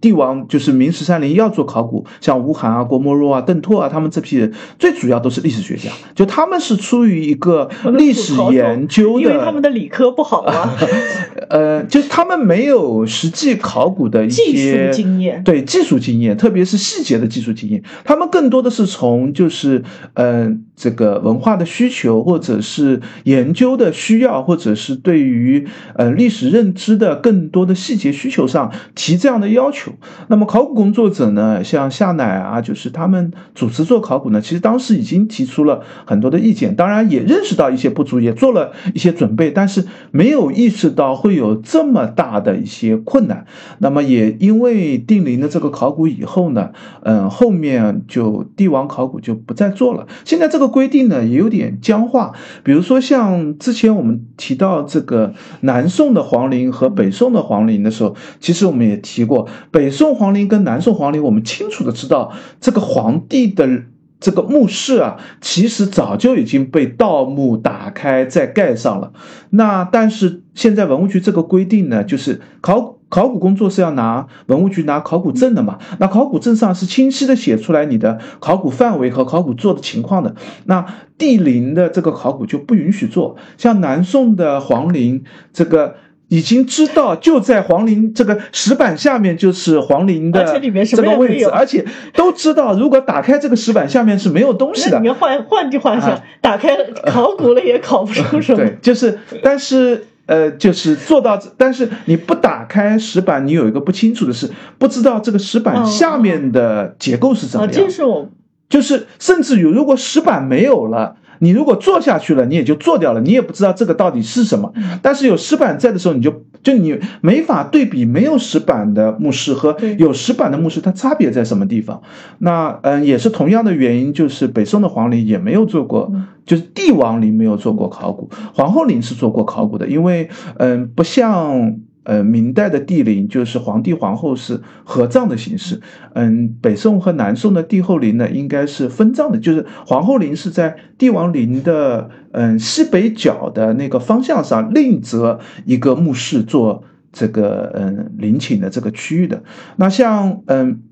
[0.00, 10.74] 帝王就是明十三陵要做考古，像吴晗啊、郭沫若啊、邓拓啊，他们这批人最主要都是历史学家，就他们是出于一个历史研究的，因为他们的理科不好啊。
[11.50, 19.82] 呃，就他们没有实际考古的一些经验，对技术经验，特别是细节的技术经验，他们更多的是从就是
[20.14, 29.92] 嗯这个文化的需求，或者是研究的需要，或者是对于呃历史认知的更多的细节需求上提这样的要求。
[30.28, 43.44] 那么考古工作者呢，像夏乃啊，就是他们主持做考古呢，其实当时已经提出了很多的意见，当然也认识到一些不足，也做了一些准备，但是没有意识到会有这么大的一些困难。
[43.80, 46.70] 那么也因为定陵的这个考古以后呢，
[47.02, 50.06] 嗯，后面就帝王考古就不再做了。
[50.24, 52.32] 现在这个规定呢，也有点僵化。
[52.64, 59.90] 比如说像之前我们提到这个南宋的皇陵和北宋的皇陵的时候，其实我们也提过北。
[59.90, 63.82] 宋皇陵跟南宋皇陵，我们清楚的知道，这个皇帝的
[64.18, 69.12] 这个墓室啊，其实早就已经被盗墓打开再盖上了。
[69.50, 75.78] 那但是现在文物局这个规定呢，就是考考古工作是要拿文物局拿考古证的嘛？
[75.98, 80.34] 那考古证上是清晰的写出来你的考古范围和考古做的情况的。
[80.64, 80.86] 那
[81.18, 85.96] 帝陵的这个考古就不允许做，像南宋的皇陵这个。
[86.32, 90.60] 已经知道就在皇陵这个石板下面就是皇陵的这
[91.02, 94.98] 个位置，而且都知道如果打开这个石板下面是没有东西的。
[94.98, 98.58] 里面换换句话讲，打开考古了也考不出什么。
[98.58, 107.74] 对，就是但是呃，就是做到，但是你不打开石板，你有一个不清楚的是，不知道这个石板下面的结构是怎么样。
[107.74, 108.28] 这是我，
[108.68, 111.16] 就是甚至于如果石板没有了。
[111.40, 114.72] 你如果做下去了，你也就做掉了，你也不知道这个到底是什么。
[115.02, 122.00] 但是有石板在的时候，你就就你没法对比没有石板的墓室和有石板的墓室，它差别在什么地方？
[122.38, 126.12] 那嗯，也是同样的原因，就是北宋的皇陵也没有做过，
[126.46, 131.76] 就是帝王陵没有做过考古，皇后陵是做过考古的，因为嗯，不像。
[132.10, 135.80] 呃，明代的帝陵就是皇帝皇后是合葬的形式。
[136.14, 149.44] 嗯，北宋和南宋的帝后陵呢，应该是分葬的，就是皇后陵是在帝王陵的嗯西北角的那个方向上，另择一个墓室做这个嗯陵寝的这个区域的。
[149.76, 150.82] 那像嗯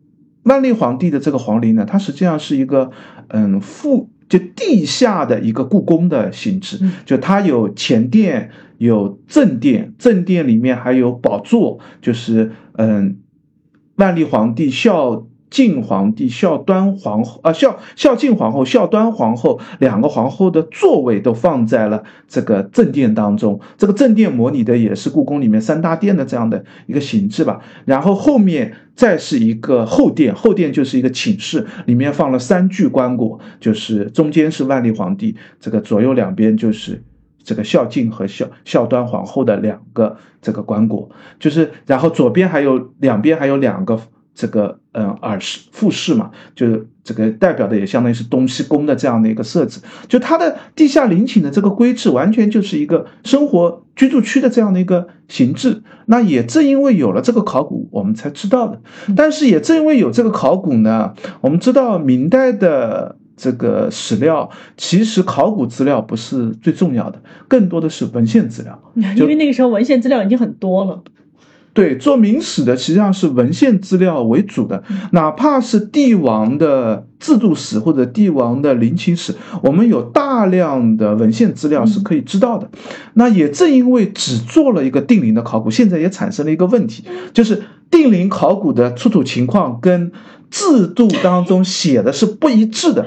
[0.45, 2.93] 万历皇帝的这个皇陵呢，它实际上是一个
[3.31, 8.51] 嗯复就地下的一个故宫的形制，就它有前殿。
[8.79, 13.19] 有正殿，正殿里面还有宝座，就是嗯，
[13.97, 23.59] 万历皇帝、孝敬皇帝、孝端皇后啊，孝孝敬皇后、孝端皇后两个皇后的座位都放在了这个正殿当中。
[23.77, 27.61] 这个正殿模拟的也是故宫里面三大殿的这样的一个形制吧。
[27.85, 37.03] 然后后面再是一个后殿，后殿就是一个寝室，里面放了三具棺椁，就是中间是万历皇帝，这个左右两边就是。
[37.49, 41.09] 这个孝敬和孝孝端皇后的两个这个棺椁，
[41.41, 43.99] 就是然后左边还有两边还有两个
[44.35, 55.83] 这个嗯耳饰复饰嘛，就是这个代表的也相当于是东西宫的这样的一个设置，就它的地下陵寝的这个规制完全就是一个生活居住区的这样的一个形制。
[56.05, 58.83] 那也正因为有了这个考古，我们才知道的。
[59.17, 63.17] 但是也正因为有这个考古呢，我们知道明代的。
[63.39, 68.79] 这个史料其实考古资料不是最重要的，更多的是文献资料，
[69.17, 71.01] 因为那个时候文献资料已经很多了。
[71.75, 82.69] 对，做明史的实际上是文献资料为主的，哪怕是帝王的制度史或者帝王的陵寝史，我们有大量的文献资料是可以知道的。
[83.15, 90.11] 那也正因为只做了一个定陵的考古，现在也产生了一个问题，就是定陵考古的出土情况跟。
[90.51, 93.07] 制度当中写的是不一致的，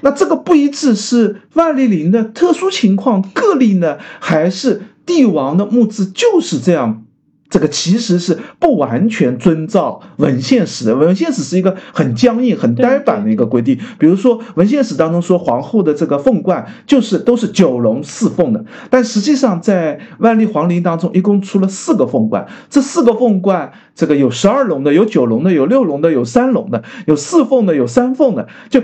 [0.00, 7.04] 那这个不一致是万历陵的特殊情况个例呢，还是帝王的墓志就是这样
[7.52, 10.96] 这个其实是不完全遵照文献史的。
[10.96, 13.78] 文献史是一个很僵硬、很呆板的一个规定。
[13.98, 28.82] 比如说，文献史当中说皇后的这个凤冠就是都是九龙四凤的，但实际上在万历皇陵当中一共出了四个凤冠，这四个凤冠这个有十二龙的，有九龙的，有六龙的，有三龙的，有四凤的，有三凤的，就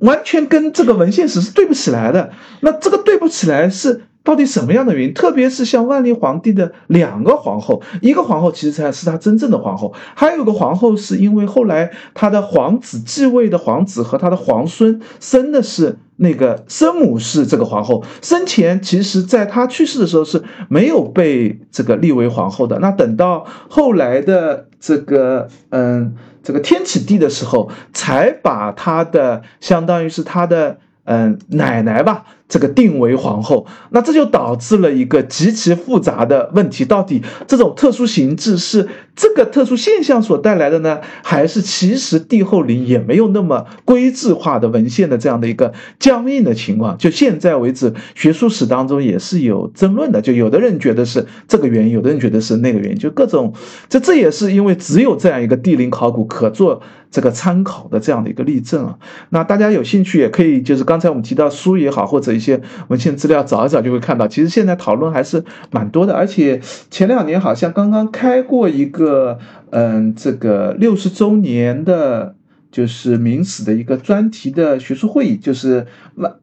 [0.00, 2.28] 完全跟这个文献史是对不起来的。
[2.60, 4.02] 那这个对不起来是。
[4.22, 5.14] 到底什么样的原因？
[5.14, 22.78] 特别是像万历皇帝的两个皇后，一个皇后其实才是他真正的皇后，还有个皇后是因为后来他的皇子继位的皇子和他的皇孙生的是那个生母是这个皇后，生前其实在他去世的时候是没有被这个立为皇后的。
[22.78, 32.24] 那等到后来的这个嗯这个天启帝的时候，才把他的相当于是他的嗯奶奶吧。
[32.50, 46.98] 这个定为皇后，那这就导致了一个极其复杂的问题：到底这种特殊形制是这个特殊现象所带来的呢，还是其实帝后陵也没有那么规制化的文献的这样的一个僵硬的情况？
[46.98, 53.54] 就现在为止，学术史当中也是有争论的，就有的人觉得是这个原因，有的人觉得是那个原因，就各种。
[53.88, 56.82] 这这也是因为只有这样一个帝陵考古可做
[57.12, 58.98] 这个参考的这样的一个例证啊。
[59.28, 62.39] 那大家有兴趣也可以，就是刚才我们提到书也好，或者。
[62.40, 66.58] 一些文献资料找一找就会看到，其实现在讨论还是蛮多的，而且
[66.90, 72.34] 前两年好像刚刚开过一个，嗯，这个六十周年的，
[72.72, 75.86] 就是明史的一个专题的学术会议，就是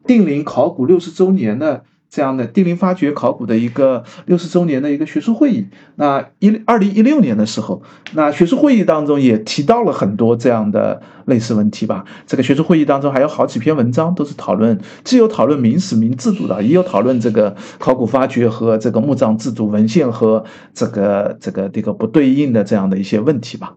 [0.06, 1.82] 定陵考古六十周年的。
[2.10, 5.66] 这样的定陵发掘考古的一个六十周年的一个学术会议，
[5.96, 7.82] 那一二零一六年的时候，
[8.14, 12.06] 那学术会议当中也提到了很多这样的类似问题吧。
[12.26, 23.76] 这个学术会议当中还有好几篇文章都是讨论，既有讨论明史明制度的，也有讨论这个考古发掘和这个墓葬制度文献和这个这个这个不对应的这样的一些问题吧。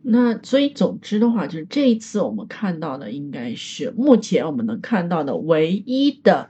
[0.00, 6.48] 那所以总之的话，就是这一次我们看到的应该是目前我们能看到的唯一的。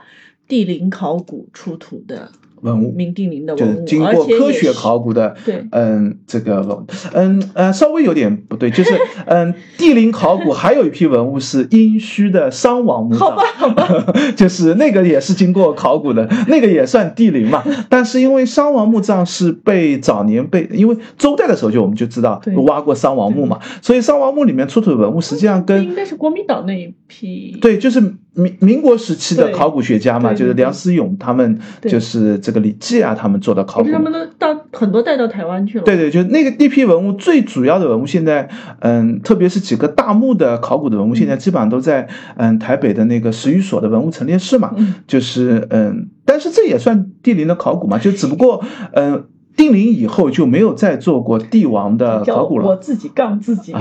[0.48, 2.30] 地陵考古出土的。
[2.60, 6.84] 文物，明定陵的文物，就是经过科学考古的，对，嗯，这个文，
[7.14, 28.00] 嗯呃，稍微有点不对，就是 嗯，地陵考古还有一批文物是殷墟的商王墓葬，好吧，好吧， 就是那个也是经过考古的， 那个也算地陵嘛，但是因为商王墓葬是被早年被，因为周代的时候就我们就知道挖过商王墓嘛，所以商王墓里面出土的文物实际上跟应该是国民党那一批，对，就是
[28.38, 32.38] 民民国时期的考古学家嘛，就是梁思永他们就是。
[32.40, 35.84] 这个李济啊，他们做的考古，他们都到很多带到台湾去了。
[35.84, 38.48] 对对，就那个那批文物，最主要的文物现在，
[38.78, 44.72] 嗯，特别是几个大墓的考古的文物，现在基本上都在嗯台北的那个史语所的文物陈列室嘛。
[45.06, 49.24] 就是嗯，但是这也算帝陵的考古嘛，就只不过嗯，
[49.56, 52.68] 定陵以后就没有再做过帝王的考古了。
[52.68, 53.74] 我自己杠自己，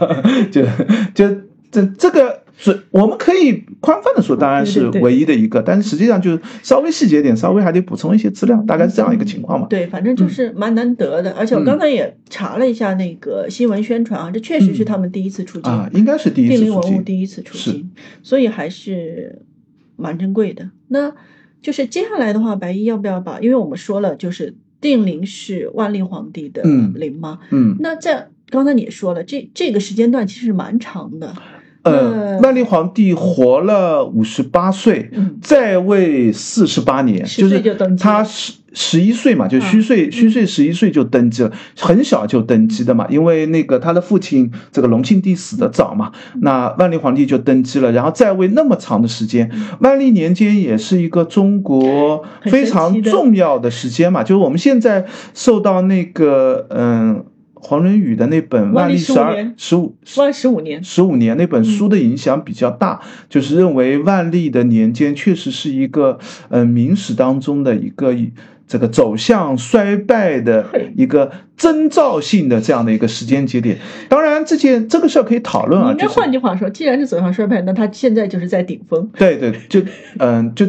[0.52, 0.62] 就
[1.14, 1.36] 就
[1.72, 2.43] 这这个。
[2.56, 9.66] 是，我们可以宽泛的说，当然是唯一的一个，但是实际上就是稍微细节点，稍微还得补充一些资料，大概是这样一个情况嘛。
[9.68, 17.90] 对，反正就是蛮难得的，而且我刚才也查了一下那个新闻宣传啊，这确实是他们第一次出境啊，应该是第一次定陵文物第一次出境，
[18.22, 19.42] 所以还是
[19.96, 20.70] 蛮珍贵的。
[20.88, 21.12] 那
[21.60, 23.40] 就是接下来的话，白衣要不要把？
[23.40, 26.62] 因为我们说了，就是定陵是万历皇帝的
[26.94, 31.34] 陵嘛，嗯，那在刚才你也说了，这这个时间段其实蛮长的。
[31.84, 35.10] 呃，万历皇帝活了五十八岁，
[35.42, 37.60] 在位四十八年，就是
[37.98, 57.24] 他十十一岁嘛，就虚岁虚岁十一岁就登基了，很小就登基的嘛，因为那个他的父亲这个隆庆帝死的早嘛，那万历皇帝就登基了，然后在位那么长的时间，万历年间也是一个中国非常重要的时间嘛，就是我们现在受到那个嗯。
[57.66, 63.00] 黄仁宇的那本《万历十二十五万十五年十五年》那本书的影响比较大，
[63.30, 66.18] 就是认为万历的年间确实是一个
[66.50, 68.14] 嗯明史当中的一个
[68.68, 73.78] 这个走向衰败的一个征兆性的这样的一个时间节点。
[74.10, 75.90] 当然，这件这个事儿可以讨论啊。
[75.92, 79.08] 应该换句话说，既然是走向衰败，那他现在就是在顶峰。
[79.16, 79.80] 对对，就
[80.18, 80.66] 嗯，就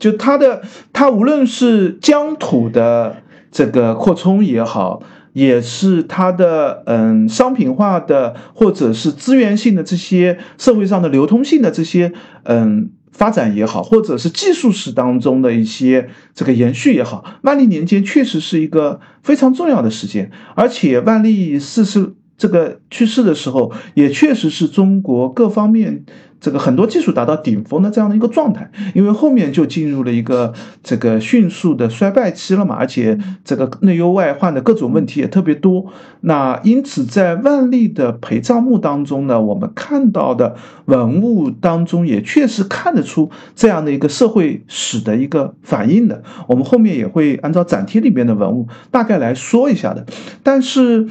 [0.00, 5.00] 就他的他无论是疆土的这个扩充也好。
[5.32, 12.12] 也是它的嗯商品化的或者是资源性的这些社会上的流通性的这些
[12.44, 26.04] 嗯发展也好，或者是技术史当中的一些这个延续也好，万历年间确实是一个非常重要的时间，而且万历逝世这个去世的时候，也确实是中国各方面
[26.42, 30.52] 这个很多技术达到顶峰的这样的一个状态，因为后面就进入了一个
[30.82, 35.86] 这个迅速的衰败期了嘛，而且这个内忧外患的各种问题也特别多。
[36.22, 46.22] 那因此在万历的陪葬墓当中呢，我们看到的文物当中也确实看得出这样的一个社会史的一个反应的。
[46.48, 50.04] 我们后面也会按照展厅里面的文物大概来说一下的。
[50.42, 51.06] 但是，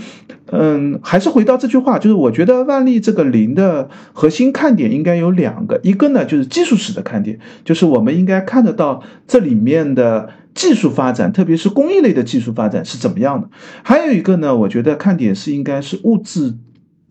[0.51, 5.21] 嗯，还是回到这句话，就是我觉得万历这个陵的核心看点应该。
[5.21, 13.47] 有两个，一个呢就是技术史的看点，就是我们应该看得到这里面的技术发展，特别是工艺类的技术发展是怎么样的。
[13.83, 16.55] 还有一个呢，我觉得看点是应该是物质。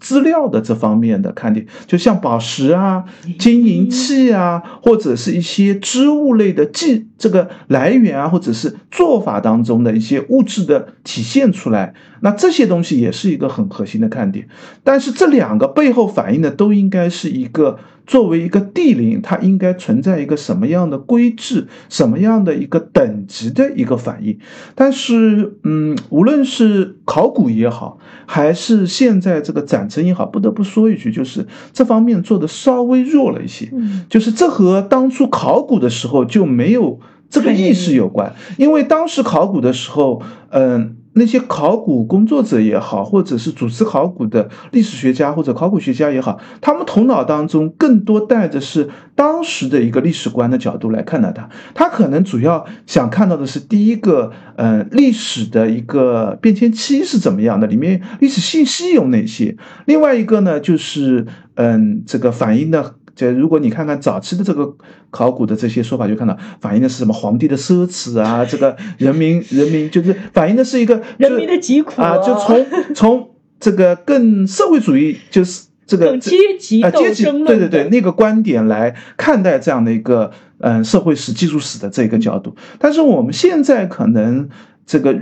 [0.00, 3.04] 资料的这方面的看点，就像宝石啊、
[3.38, 14.48] 金银器啊，或者是一些织物类的技这个来源啊，或者是做法当中的一些物质的体现出来，那这些东西也是一个很核心的看点。
[14.82, 17.78] 但是这两个背后反映的都应该是一个。
[18.10, 24.36] 作为一个地灵，它应该存在一个什么样的规制，什么样的一个等级的一个反应？
[24.74, 33.68] 但是，嗯，无论是考古也好，还是现在这个展陈也好，不得不说一句，就是这方面做的稍微弱了一些。
[33.72, 36.98] 嗯，就是这和当初考古的时候就没有
[37.30, 40.96] 这个意识有关，因为当时考古的时候，嗯。
[41.12, 51.48] 那些考古工作者也好，或者是主持考古的历史学家或者考古学家也好，他们头脑当中更多带着是当时的一个历史观的角度来看待它。
[51.74, 59.56] 他可能主要想看到的是第一个，呃，历史的一个变迁期是怎么样的，里面历史信息有哪些。
[59.86, 62.94] 另外一个呢，就是，嗯，这个反映的。
[63.20, 64.74] 这如果你看看早期的这个
[65.10, 84.48] 考古的这些说法，就看到反映的是什么皇帝的奢侈啊， 这个人民人民就是反映的是一个人民的疾苦啊，就从从这个更社会主义就是这个阶级啊阶级对对对那个观点来看待这样的一个嗯社会史技术史的这个角度，但是我们现在可能
[84.86, 85.14] 这个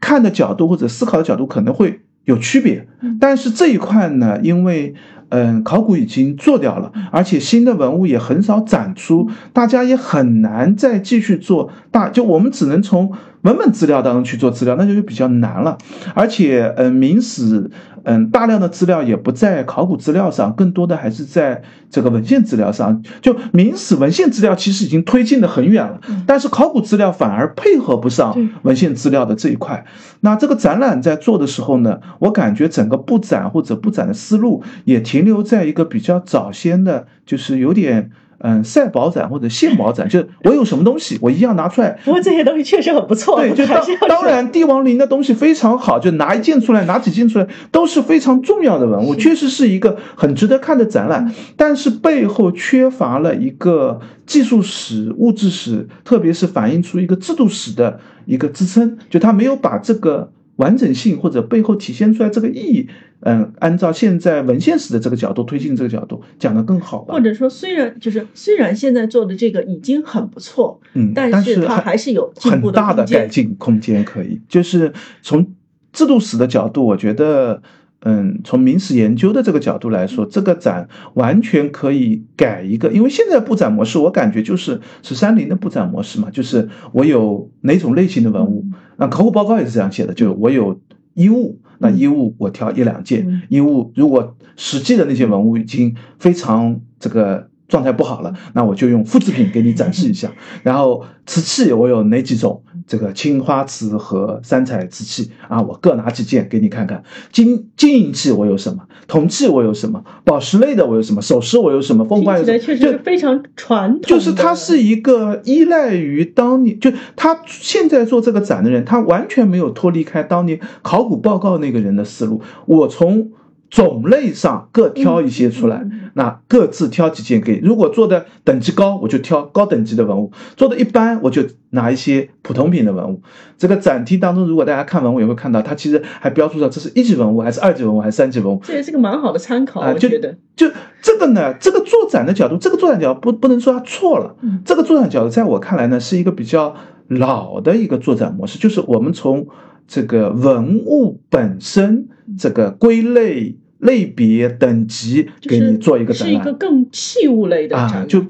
[0.00, 2.88] 看的角度或者思考的角度可能会有区别，
[3.20, 4.96] 但是这一块呢，因为。
[5.34, 13.10] 嗯，考古已经做掉了，而且新的文物也很少展出，大家也很难再继续做大，就我们只能从
[13.42, 15.78] 文本资料当中去做资料，那就就比较难了。
[16.14, 17.70] 而且，嗯，明史。
[18.04, 23.00] 嗯，大量的资料也不在考古资料上，更多的还是在这个文献资料上。
[23.20, 29.84] 就明史文献资料其实已经推进的很远了，但是考古资料反而配合不上文献资料的这一块。
[30.18, 38.10] 那这个展览在做的时候呢，我感觉整个布展或者布展的思路也停留在一个比较早先的，就是有点。
[38.44, 41.96] 嗯，赛宝展或者献宝展，就是我有什么东西，我一样拿出来。
[42.04, 43.40] 不过这些东西确实很不错。
[43.40, 51.32] 对，就当当然，帝王陵的东西非常好，就拿一件出来，拿几件出来，都是非常重要的文物，确实是一个很值得看的展览。
[51.56, 60.32] 但是背后缺乏了一个技术史、物质史，特别是反映出一个制度史的一个支撑，就他没有把这个。
[60.56, 62.88] 完整性或者背后体现出来这个意义，
[63.20, 67.14] 嗯，按照现在文献史的这个角度推进这个角度讲的更好吧。
[67.14, 74.04] 或者说，虽然就是虽然现在做的这个已经很不错，嗯，但是它还是有很大的改进空间。
[74.04, 74.92] 可以，就是
[75.22, 75.54] 从
[75.92, 77.62] 制度史的角度，我觉得，
[78.04, 88.64] 嗯，从明史研究的这个角度来说，这个展完全可以改一个，因为现在布展模式，我感觉就是十三陵的布展模式嘛，就是我有哪种类型的文物。
[88.96, 90.80] 那考古报告也是这样写的，就我有
[91.14, 93.92] 衣物，那衣物我挑一两件衣物。
[93.94, 100.30] 如果实际的那些文物已经非常这个状态不好了，那我就用复制品给你展示一下。
[100.62, 102.62] 然后瓷器我有哪几种？
[102.86, 107.02] 这个青花瓷和三彩瓷器啊，我各拿几件给你看看。
[107.30, 108.82] 金金银器我有什么？
[109.08, 110.04] 铜器我有什么？
[110.24, 111.22] 宝石类的我有什么？
[111.22, 112.04] 首饰我有什么？
[112.04, 114.02] 凤冠确实是非常传统。
[114.02, 122.42] 就是它是一个依赖于当年，就他现在做这个展的人，他完全没有脱离开当年考古报告那个人的思路。
[122.66, 123.30] 我从。
[123.72, 125.82] 种类上各挑一些出来，
[126.14, 127.58] 那各自挑几件给。
[127.58, 133.22] 如果做的等级高，我就挑高等级的文物；做的一般，我就拿一些普通品的文物。
[133.56, 138.60] 这个展厅当中，如果大家看文物，也会看到，它其实还标注着这是一级文物，还是二级文物，还是三级文物。
[138.62, 140.36] 这也是个蛮好的参考，我觉得。
[140.54, 144.36] 就这个呢，这个做展的角度，这个做展角度不不能说它错了。
[144.64, 146.74] 这个做展角度，在我看来呢，是一个比较
[147.08, 149.46] 老的一个做展模式，就是我们从
[149.86, 152.08] 这个文物本身
[152.38, 153.56] 这个归类。
[153.82, 158.24] 类别等级给你做一个展览，是一个更器物类的展览，就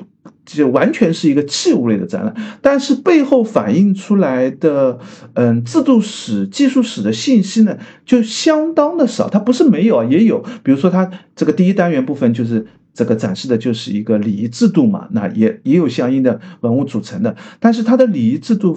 [0.44, 2.34] 就完全是一个器物类的展览。
[2.60, 4.98] 但是背后反映出来的，
[5.34, 9.28] 嗯，制度史、技术史的信息呢，就相当的少。
[9.28, 10.44] 它不是没有啊，也有。
[10.62, 18.76] 比如说，它这个第一单元部分就是这个展示的就是一个礼仪制度嘛，那也也有相应的文物组成的，但是它的礼仪制度。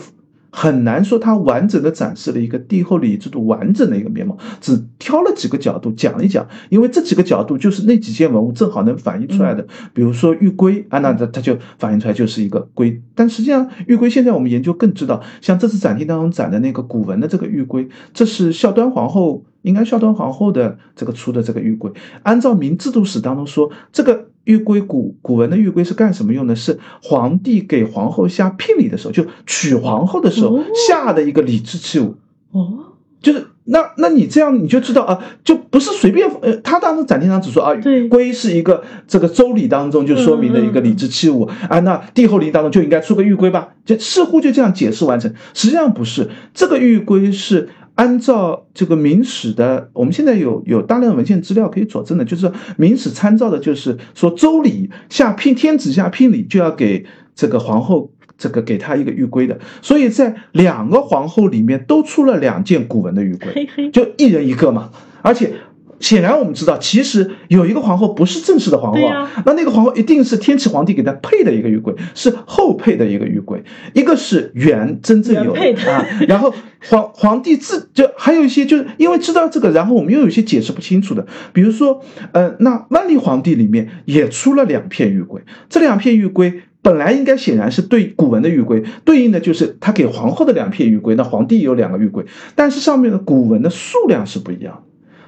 [0.57, 9.67] 很难说它完整的展示了一个帝后礼仪制度完整的一个面貌，只挑了几个角度讲一讲，因为这几个角度就是那几件文物正好能反映出来的。
[9.93, 19.43] 比如说玉龟啊，那它它就反映出来就是一个龟，但实际上玉龟现在我们研究更知道，像这次展厅当中展的那个古文的这个玉龟，这是孝端皇后。
[19.65, 21.91] 应该孝端皇后的这个出的这个玉圭，
[22.21, 26.55] 按照明制度史当中说，这个玉圭古古文的玉圭是干什么用的？
[26.55, 32.15] 是皇帝给皇后下聘礼的时候，就娶皇后的时候下的一个礼制器物。
[32.51, 37.75] 哦，就是那那你这样你就知道啊，就不是随便呃，他当时展厅上只说啊，
[38.09, 43.69] 圭是一个这个周礼当中就说明的一个礼制器物啊，那帝后礼当中就应该出个玉圭吧？
[43.83, 47.69] 就似乎就这样解释完成，实际上不是，这个玉圭是。
[47.95, 64.91] 按照这个明史的，我们现在有有大量文献资料可以佐证的，就是明史参照的，就是说周礼下聘天子下聘礼就要给这个皇后这个给她一个玉圭的，所以在两个皇后里面都出了两件古文的玉圭，就一人一个嘛，
[65.21, 65.51] 而且。
[65.99, 68.99] 显然，我们知道，其实有一个皇后不是正式的皇后，
[69.45, 73.63] 那那个皇后一定是天启皇帝给她配的一个玉圭，是后配的一个玉圭。
[73.93, 76.53] 一个是原真正有的啊，然后
[76.89, 82.01] 皇 皇帝自就还有一些，就是因为知道这个，然后我们又有一些解释不清楚的，比如说，
[82.33, 94.83] 呃，那万历皇帝里面也出了两片玉圭，这两片玉圭本来应该显然是对古文的玉圭，对应的就是他给皇后的两片玉圭，那皇帝有两个玉圭，但是上面的古文的数量是不一样。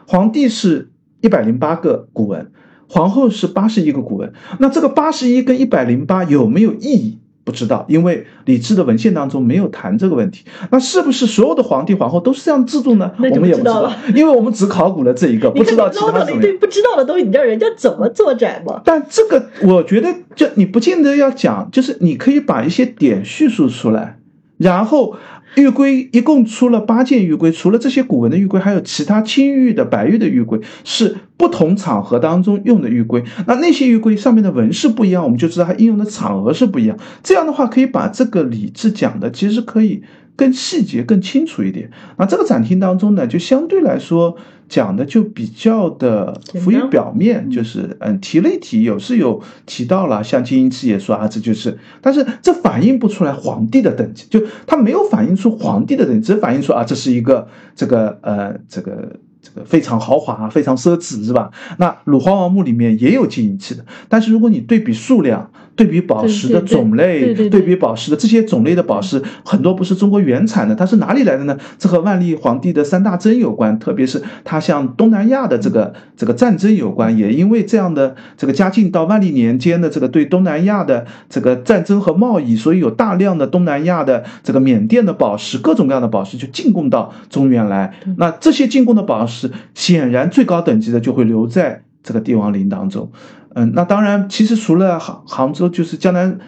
[0.07, 0.89] 皇帝是
[1.21, 2.49] 一百零八个古文，
[2.87, 4.31] 皇后是八十一个古文。
[4.59, 7.17] 那这个八十一跟一百零八有没有意义？
[7.43, 10.45] 不知道，因为李治的文献当中没有谈这个问题。
[10.69, 13.11] 那是不是所有的皇帝皇后都是这样制度呢？
[13.17, 16.41] 我们也不知道，因为我们只考古了这一个，不知道其他什么。
[16.41, 18.81] 对不知道的东西，你知道人家怎么做展吗？
[18.85, 24.19] 但这个我觉得，就你不见得要讲，就是你可以把一些点叙述出来，
[24.57, 25.17] 然后。
[25.57, 33.23] 玉龟一共出了八件玉龟，除了这些古文的玉龟，还有其他青玉的、白玉的玉龟，是不同场合当中用的玉龟。
[33.47, 36.95] 那那些玉龟上面的纹饰不一样，我们就知道它应用的场合是不一样。
[37.23, 40.03] 这样的话，可以把这个礼制讲的其实可以
[40.37, 41.91] 更细节、更清楚一点。
[42.17, 44.37] 那这个展厅当中呢，就相对来说。
[44.69, 61.49] 讲的就比较的浮于表面，就是嗯提了一提，有是有提到了，像金银器也说啊，这就是，但是这反映不出来皇帝的等级，就他没有反映出皇帝的等级，只反映出啊这是一个这个呃这个这个非常豪华、非常奢侈，是吧？
[61.77, 65.49] 那鲁花王墓里面也有金银器的，但是如果你对比数量。
[65.77, 71.55] 对比宝石的种类，对比宝石的这些种类的宝石，很多不是中国原产的，它是哪里来的呢？
[71.77, 77.15] 这和万历皇帝的三大征有关，特别是他向东南亚的这个这个战争有关。
[77.15, 87.93] 也因为这样的这个嘉靖到万历年间的这个对东南亚的这个战争和贸易，所以有大量的东南亚的这个缅甸的宝石，各种各样的宝石就进贡到中原来。
[88.17, 93.11] 那这些进贡的宝石，显然最高等级的就会留在这个帝王陵当中。
[93.57, 96.39] 嗯，那当然，其实除了杭杭州，就是江南。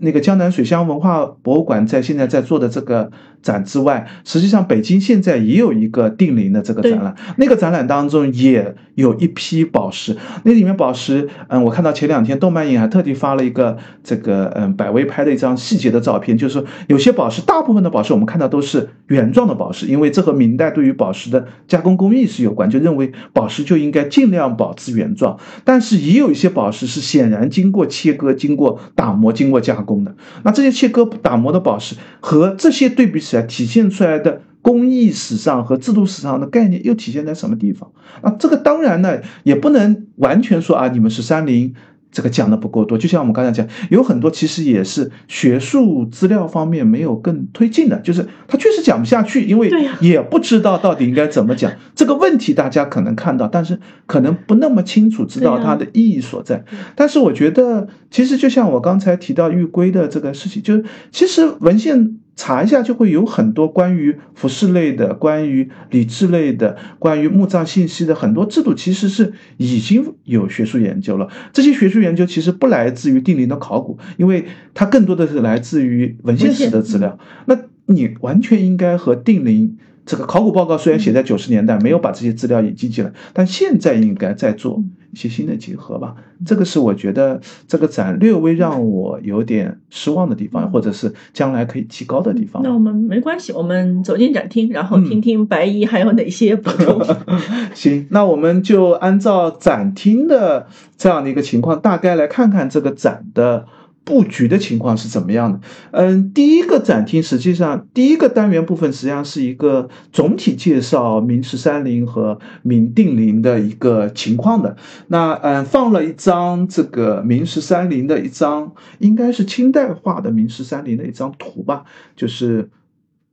[0.00, 3.10] 那个江南水乡文化博物馆在现在在做的这个
[3.42, 29.89] 展之外，实际上北京现在也有一个定陵的这个展览，那个展览当中也有一批宝石，那里面宝石，嗯，我看到前两天动漫影还特地发了一个这个嗯百威拍的一张细节的照片，就是说有些宝石，大部分的宝石我们看到都是原状的宝石，因为这和明代对于宝石的加工工艺是有关，就认为宝石就应该尽量保持原状，但是也有一些宝石是显然经过切割、经过打磨、经过加工。
[29.90, 30.14] 功能，
[30.44, 37.90] 那这些切割打磨的宝石和这些对比起来，体现出来的工艺史上和制度史上的概念又体现在什么地方？
[38.22, 41.74] 那，这个当然呢，也不能完全说啊，你们是三菱。
[42.12, 52.52] 这个讲的不够多，就像我们刚才讲，有很多其实也是学术资料方面没有更推进的，就是他确实讲不下去，因为也不知道到底应该怎么讲这个问题。
[52.52, 56.64] 大家可能看到，但是可能不那么清楚知道它的意义所在。
[56.94, 62.16] 但是我觉得，其实就像我刚才提到玉圭的这个事情，就是其实文献。
[62.36, 71.28] 查一下就会有很多关于服饰类的、关于礼制类的、关于墓葬信息的很多制度，其实是已经有学术研究了。
[71.52, 77.18] 这些学术研究其实不来自于定陵的考古，因为它更多的是来自于文献史的资料。
[77.46, 79.76] 那你完全应该和定陵
[80.06, 86.14] 这个考古报告虽然写在九十年代，没有把这些资料引进进来，但现在应该在做一些新的结合吧。
[86.44, 92.62] 这个是我觉得这个展略微让我有点失望的地方，或者是将来可以提高的地方。
[92.62, 97.00] 那我们没关系，我们走进展厅，然后听听白衣还有哪些补充。
[97.74, 103.66] 行，那我们就按照展厅的这样的一个情况，大概来看看这个展的。
[104.04, 105.60] 布局的情况是怎么样的？
[105.92, 114.76] 嗯，第一个展厅实际上第一个单元部分实际上是一个总体介绍明十三陵和明定陵的一个情况的。
[115.08, 121.84] 那嗯，放了一张这个明十三陵的一张，应该是清代画的明十三陵的一张图吧，
[122.16, 122.70] 就是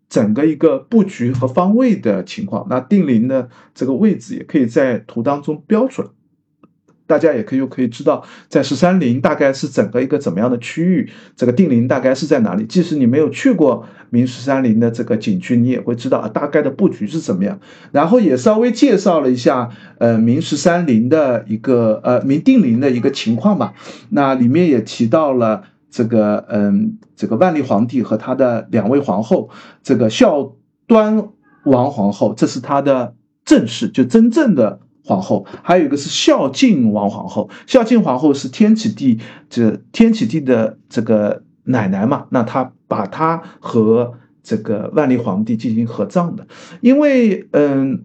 [0.09, 2.67] 整个一个布局和方位的情况。
[2.69, 6.09] 那定陵的这个位置也可以在图当中标出来。
[7.07, 12.65] 大家也可以又可以知道，在十三陵大概是整个一个怎么样的区域，这个定陵大概是在哪里。
[12.65, 17.59] 即使你没有去过明十三陵的这个景区，你也会知道啊，大概的布局是怎么样。
[17.93, 23.73] 然后也稍微介绍了一下，呃，明十三陵的一个呃明定陵的一个情况吧。
[24.09, 29.49] 那里面也提到了这个嗯，这个万历皇帝和他的两位皇后，
[29.81, 30.53] 这个孝
[30.85, 31.29] 端
[31.63, 34.81] 王皇后，这是他的正室，就真正的。
[35.07, 37.49] 皇后，还有一个是孝敬王皇后。
[37.65, 42.25] 孝敬皇后是天启帝这天启帝的这个奶奶嘛？
[42.31, 46.45] 那她把她和这个万历皇帝进行合葬的，
[46.81, 48.03] 因为嗯。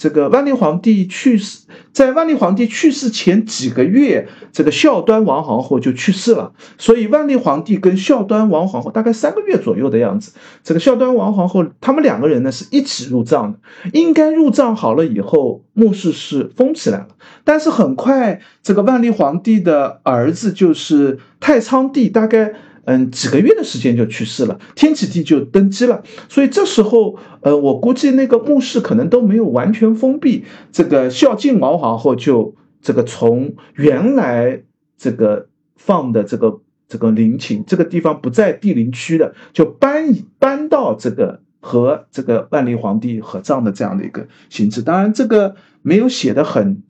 [0.00, 6.54] 这个万历皇帝去世，在万历皇帝去世前几个月，这个孝端王皇后就去世了。
[6.78, 10.32] 所以万历皇帝跟孝端王皇后大概三个月左右的样子，
[10.64, 13.58] 这个孝端王皇后他们两个人呢是一起入葬的。
[13.92, 17.08] 应该入葬好了以后，墓室是封起来了。
[17.44, 22.54] 但是很快，这个万历皇帝的儿子就是太仓帝，大概。
[22.90, 34.62] 嗯，几个月的时间就去世了，天启帝就登基了，所以这时候，呃，我估计那个墓室可能都没有完全封闭，这个孝敬王皇后就这个从原来
[34.98, 46.82] 这个放的这个这个陵寝这个地方不在帝陵区的，就搬搬到这个和这个万历皇帝合葬的这样的一个形式，当然这个没有写的很。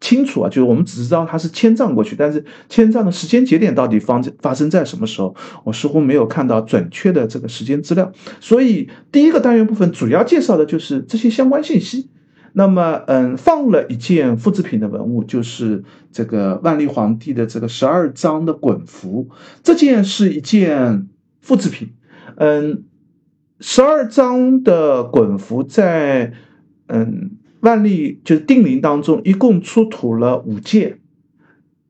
[0.00, 5.34] 清楚啊，就是我们只知道它是迁葬过去，但是迁葬的时间节点到底发发生在什么时候，
[5.64, 8.12] 我似乎没有看到准确的这个时间资料。
[8.38, 12.10] 所以第一个单元部分主要介绍的就是这些相关信息。
[12.52, 19.28] 那么，嗯，放了一件复制品的文物，就是这个万历皇帝的这个十二章的衮服。
[19.62, 21.08] 这件是一件
[21.40, 21.90] 复制品，
[22.36, 22.84] 嗯，
[23.60, 26.32] 十二章的衮服在，
[26.86, 27.37] 嗯。
[27.60, 30.98] 万历就是定陵当中，一共出土了五件，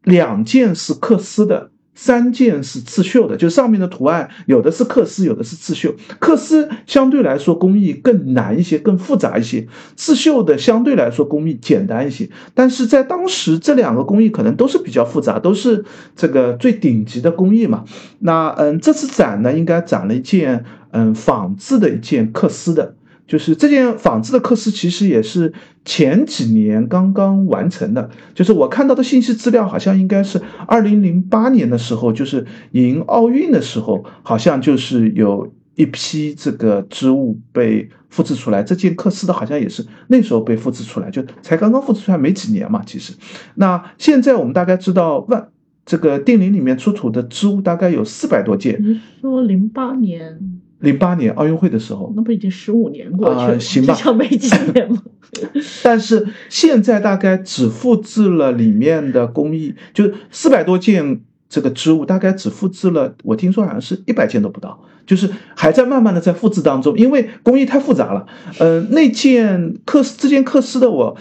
[0.03, 3.37] 两件是缂丝的，三件是刺绣的。
[3.37, 5.95] 就上面的图案，有的是缂丝，有的是刺绣。
[6.21, 9.67] 缂丝相对来说工艺更难一些，更复杂一些；
[9.97, 12.31] 刺绣的相对来说工艺简单一些。
[12.55, 15.85] 但是在当时，这两个工艺可能都是比较复杂，都是
[16.17, 17.85] 这个最顶级的工艺嘛。
[18.21, 22.95] 那嗯，这次展呢，应该展了一件嗯仿制的一件缂丝的。
[23.29, 25.53] 就是这件仿制的刻丝，其实也是
[25.85, 28.09] 前几年刚刚完成的。
[28.35, 38.63] 就是我看到的信息资料，好像应该是二零零八年的时候，就是迎奥运的时候，好像就是有一批这个织物被复制出来。
[38.63, 42.83] 这件刻丝的好像也是那时候被复制出来，就才刚刚复制出来没几年嘛。
[42.87, 43.13] 其实，
[43.57, 45.47] 那现在我们大概知道万
[45.85, 48.79] 这个定陵里面出土的织物大概有四百多件。
[48.83, 50.39] 你说零八年？
[50.81, 53.61] 零八年奥运会的时候，那不已经十五年过去了？
[53.61, 55.03] 行吧，像没几年吗？
[55.83, 68.27] 但是现在大概只复制了里面的工艺，就是四百多件这个织物，大概只复制了，我听说好像是一百件都不到，就是还在慢慢的在复制当中，因为工艺太复杂了。
[68.59, 71.17] 呃，那件刻这件克丝的，我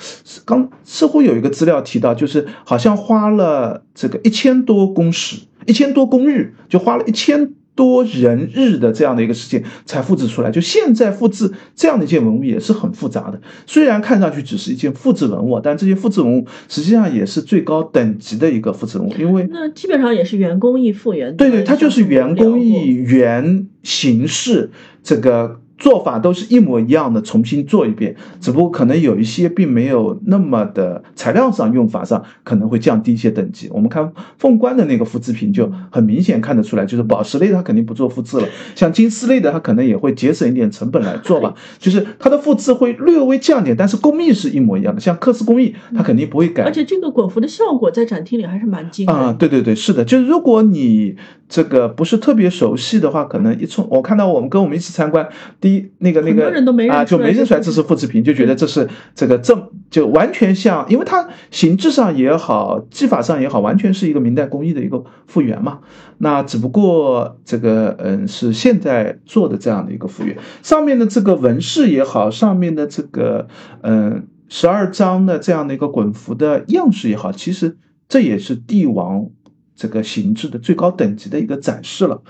[0.46, 7.54] 刚似乎有一个资料提到，就是好像花了这个一千多工时，一千多工日，就花了一千。
[7.78, 13.40] 多人日的这样的一个事件才复制出来，就现在复制这样的一件文物也是很复杂的。
[13.68, 21.38] 虽然看上去只是一件复制文物，但这些复制文物实际上也是最高等级的一个复制文物，因为那基本上也是原工艺复原。
[21.38, 24.72] 对对，它就是原工艺原形式
[25.04, 25.62] 这个。
[25.78, 33.70] 做法都是一模一样的，重新做一遍，只不过可能有一些并没有那么的材料上用法上可能会降低一些等级。
[33.72, 45.00] 我们看凤冠的那个复制品就很明显看得出来，就是宝石类的它肯定不做复制了，像金丝类的它可能也会节省一点成本来做吧，就是它的复制会略微降点，但是工艺是一模一样的。
[45.00, 49.32] 像刻丝工艺它肯定不会改，而且这个滚幅的效果在展厅里还是蛮精的啊。
[49.38, 51.16] 对对对，是的，就是如果你
[51.50, 55.28] 这个不是特别熟悉的话，可能一冲我看到我们跟我们一起参观，
[55.62, 56.48] 第一那个那个
[56.92, 65.80] 啊就没认出来这是复制品，就觉得这是这个正就完全像，因为它形制上也好，技法上也好，完全是一个明代工艺的一个复原嘛。
[66.18, 73.48] 那只不过这个嗯是现在做的这样的一个复原，上面的这个纹饰也好，上面的这个
[73.84, 77.78] 嗯十二张的这样的一个滚幅的样式也好，其实
[78.10, 79.30] 这也是帝王。
[79.78, 82.22] 这个形制的最高等级的一个展示了。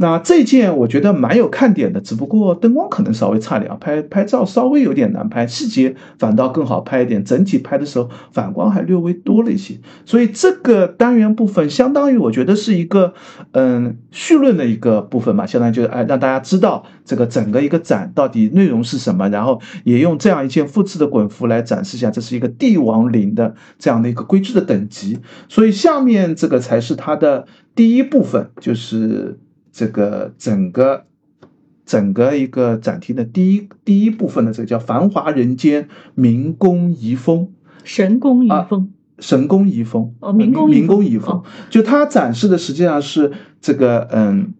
[0.00, 7.24] 那这件我觉得蛮有看点的，只不过灯光可能稍微差点啊，拍拍照稍微有点难拍，细节反倒更好拍一点。
[7.24, 9.74] 整体拍的时候反光还略微多了一些，
[10.06, 13.12] 所以这个单元部分相当于我觉得是一个
[13.50, 25.18] 嗯绪论的一个部分嘛，相当于就是哎让大家知道这个整个一个展到底内容是什么，然后也用这样一件复制的滚幅来展示一下，这是一个帝王陵的这样的一个规制的等级。
[25.48, 29.40] 所以下面这个才是它的第一部分，就是。
[29.72, 31.04] 这个整个
[31.84, 37.48] 整个一个展厅的第一第一部分的这个叫繁华人间，民工遗风，
[37.84, 40.14] 神工遗风，神工遗风。
[40.20, 44.54] 哦，民工民工遗风，就它展示的实际上是这个嗯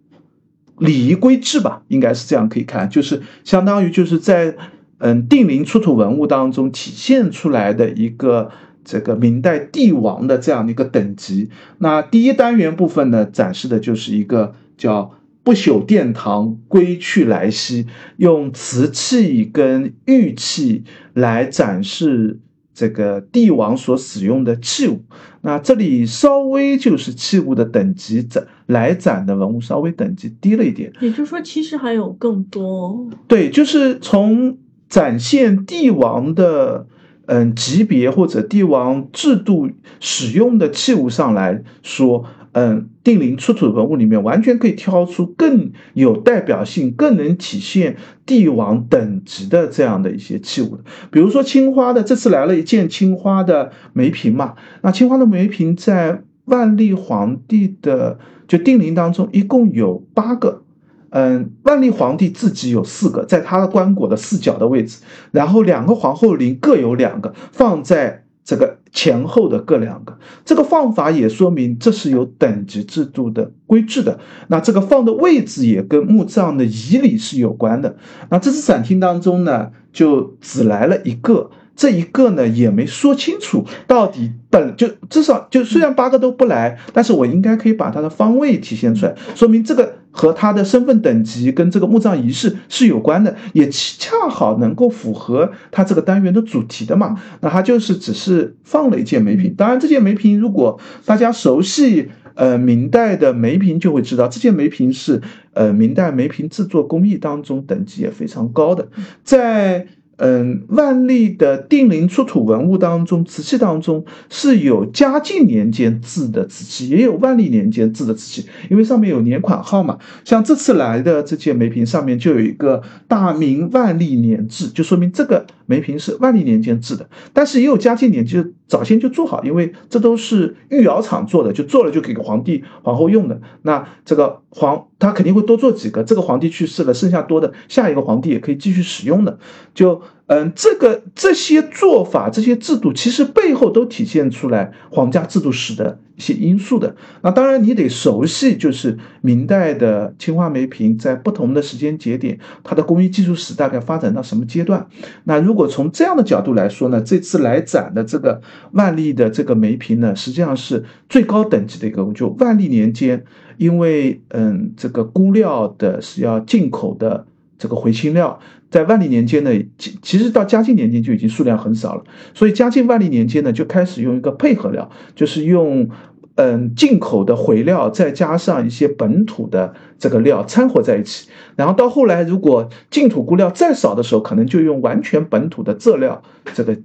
[0.78, 4.56] 礼仪规制吧，应该是这样可以看，就是相当于就是在
[4.98, 8.50] 嗯定陵出土文物当中体现出来的一个。
[8.88, 15.10] 这个明代帝王的这样的一个等级，那第一单元部分呢，展示的就是一个叫
[15.44, 17.86] 不朽殿堂归去来兮，
[18.16, 22.40] 用瓷器跟玉器来展示
[22.72, 25.02] 这个帝王所使用的器物。
[25.42, 33.06] 那这里稍微就是器物的等级展来展的文物稍微等级低了一点，也就是说，其实还有更多。
[33.26, 34.56] 对，就是从
[34.88, 36.86] 展现帝王的。
[37.30, 39.68] 嗯，级别或者帝王制度
[40.00, 50.78] 使用的器物上来说，嗯，定陵出土文物里面完全可以挑出更有代表性、更能体现帝王等级的这样的一些器物
[51.10, 54.54] 比如说青花的，这次来了一件青花的梅瓶嘛。
[54.80, 60.62] 那青花的梅瓶在万历皇帝的就定陵当中一共有八个。
[61.10, 65.00] 嗯，万历皇帝自己有四个，在他的棺椁的四角的位置，
[65.30, 70.18] 然后两个皇后陵各有两个，放在这个前后的各两个。
[70.44, 74.18] 这个放法也说明这是有等级制度的规制的。
[74.48, 77.96] 那这个放的位置也跟墓葬的仪礼是有关的。
[78.30, 81.50] 那这次展厅当中呢，就只来了一个。
[81.78, 97.16] 这一个呢也没说清楚到底本就至少就虽然八个都不来，但是我应该可以把它的方位体现出来，说明这个和他的身份等级跟这个墓葬仪式是有关的，也恰好能够符合他这个单元的主题的嘛。
[97.40, 105.22] 那他就是只是放了一件梅瓶，当然这件梅瓶如果大家熟悉呃明代的梅瓶，就会知道这件梅瓶是
[105.52, 108.88] 呃明代梅瓶制作工艺当中等级也非常高的，
[109.22, 109.86] 在。
[110.18, 119.96] 嗯，万历的定陵出土文物当中，瓷器当中是有嘉靖年间制的瓷器，也有万历年间制的瓷器，因为上面有年款号嘛。
[120.24, 127.08] 像这次来的这件梅瓶上面就有一个大明万历年制，就说明这个梅瓶是万历年间制的。
[127.32, 133.40] 但是也有嘉靖年间早先就做好，因为这都是御窑厂做的，就做了就给皇帝皇后用的。
[133.62, 139.38] 那这个皇他肯定会多做几个，这个皇帝去世了，剩下多的下一个皇帝也可以继续使用的，
[139.74, 140.02] 就。
[140.28, 146.94] 嗯，这个这些做法、这些制度，其实背后都体现出来皇家制度史的一些因素的。
[147.22, 154.86] 那当然，你得熟悉，就是明代的青花梅瓶在不同的时间节点，它的工艺技术史大概发展到什么阶段。
[155.24, 163.24] 那如果从这样的角度来说呢，这次来展的这个万历的这个梅瓶呢，实际上是最高等级的一个，就万历年间，
[163.56, 167.24] 因为嗯，这个钴料的是要进口的。
[167.60, 168.38] 这个回青料
[168.70, 172.04] 在万历年间呢，其其实到嘉靖年间就已经数量很少了，
[172.34, 175.88] 所以嘉靖万历年间呢就开始用一个配合料，就是用
[176.34, 186.22] 嗯进口的回料再加上一些本土的这个料掺和在一起，然后到后来如果净土钴料再少的时候，可能就用完全本土的蔗料
[186.54, 186.76] 这个。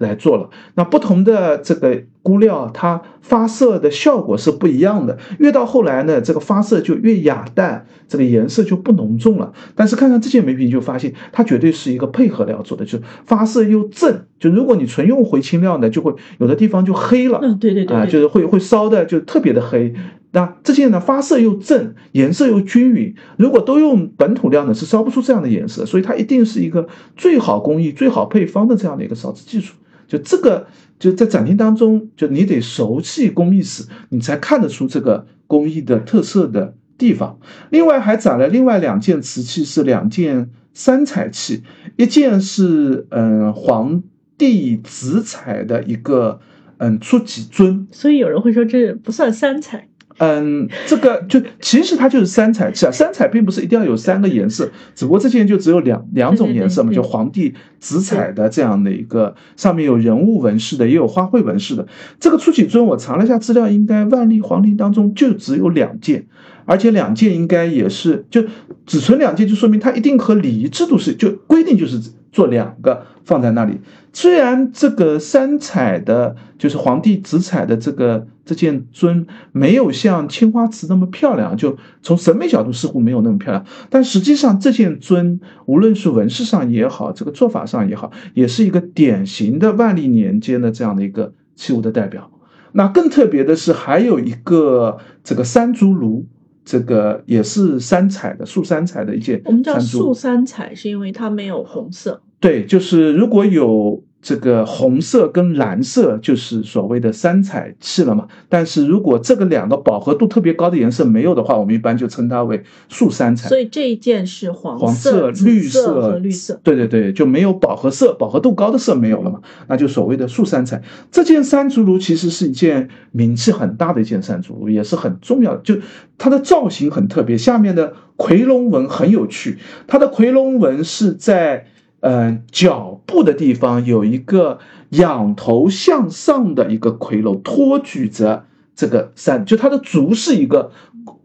[0.00, 5.18] 来做了，那不同的这个钴料，它发色的效果是不一样的。
[5.38, 9.52] 越到后来呢，这个发色就越哑淡，这个颜色就不浓重了。
[9.74, 14.24] 但是看看这件梅瓶，就发现它绝对是一个配合料做的，就是发色又正。
[14.38, 17.38] 就如果你纯用回青料呢，就会有的地方就黑了。
[17.42, 19.92] 嗯，对对对，啊，就是会会烧的就特别的黑。
[20.32, 23.14] 那这件呢，发色又正，颜色又均匀。
[23.36, 25.84] 如果都用本土料呢，是烧不出这样的颜色。
[25.84, 26.86] 所以它一定是一个
[27.16, 29.74] 最好工艺、最好配方的这样的一个烧制技术。
[30.10, 30.66] 就这个，
[30.98, 37.38] 就在展厅当中，就你得熟悉工艺史，你才看得出这个工艺的特色的地方。
[37.70, 41.62] 另外还展了另外两件瓷器，是两件三彩器，
[41.96, 44.02] 一件是嗯皇
[44.36, 46.40] 帝紫彩的一个
[46.78, 49.86] 嗯初级尊，所以有人会说这不算三彩。
[50.22, 61.86] 嗯，这个就其实它就是三彩器啊，三彩并不是一定要有三个颜色，只不过这件就只有两两种颜色嘛，就黄地紫彩的这样的一个，上面有人物纹饰的，也有花卉纹饰的。
[62.18, 66.26] 这个出启尊我查了一下资料，应该万历皇陵当中就只有两件，
[66.66, 68.44] 而且两件应该也是就
[68.84, 71.98] 只存两件，就说明它一定和礼仪制度是就规定就是
[72.30, 73.80] 做两个放在那里。
[74.12, 92.30] 虽然这个三彩的，就是皇帝紫彩的这个这件尊，没有像青花瓷那么漂亮，就从审美角度似乎没有那么漂亮，但实际上这件尊，无论是纹饰上也好，这个做法上也好，也是一个典型的万历年间的这样的一个器物的代表。
[92.72, 96.26] 那更特别的是，还有一个这个三足炉，
[96.70, 99.42] 这个也是三彩的素三彩的一件。
[99.44, 102.22] 我们叫素三彩，是因为它没有红色。
[102.38, 108.28] 对，就是如果有这个红色跟蓝色，就是所谓的三彩器了嘛。
[108.50, 113.48] 但是如果这个两个饱和度特别高的颜色没有的话，我们一般就称它为素三彩。
[113.48, 116.60] 所以这一件是黄色、绿色和绿色。
[116.62, 120.82] 对对对，就没有饱和色、饱和度高的色没有了嘛，那就所谓的素三彩。
[121.10, 125.62] 这件三足炉其实是一件名气很大的一件三足炉，也是很重要的。
[125.62, 125.76] 就
[126.18, 129.56] 它的造型很特别，下面的夔龙纹很有趣，
[129.86, 131.66] 它的夔龙纹是在。
[132.00, 134.58] 嗯，脚部的地方有一个
[134.90, 140.72] 仰头向上的一个夔龙，托举着这个山，就它的足是一个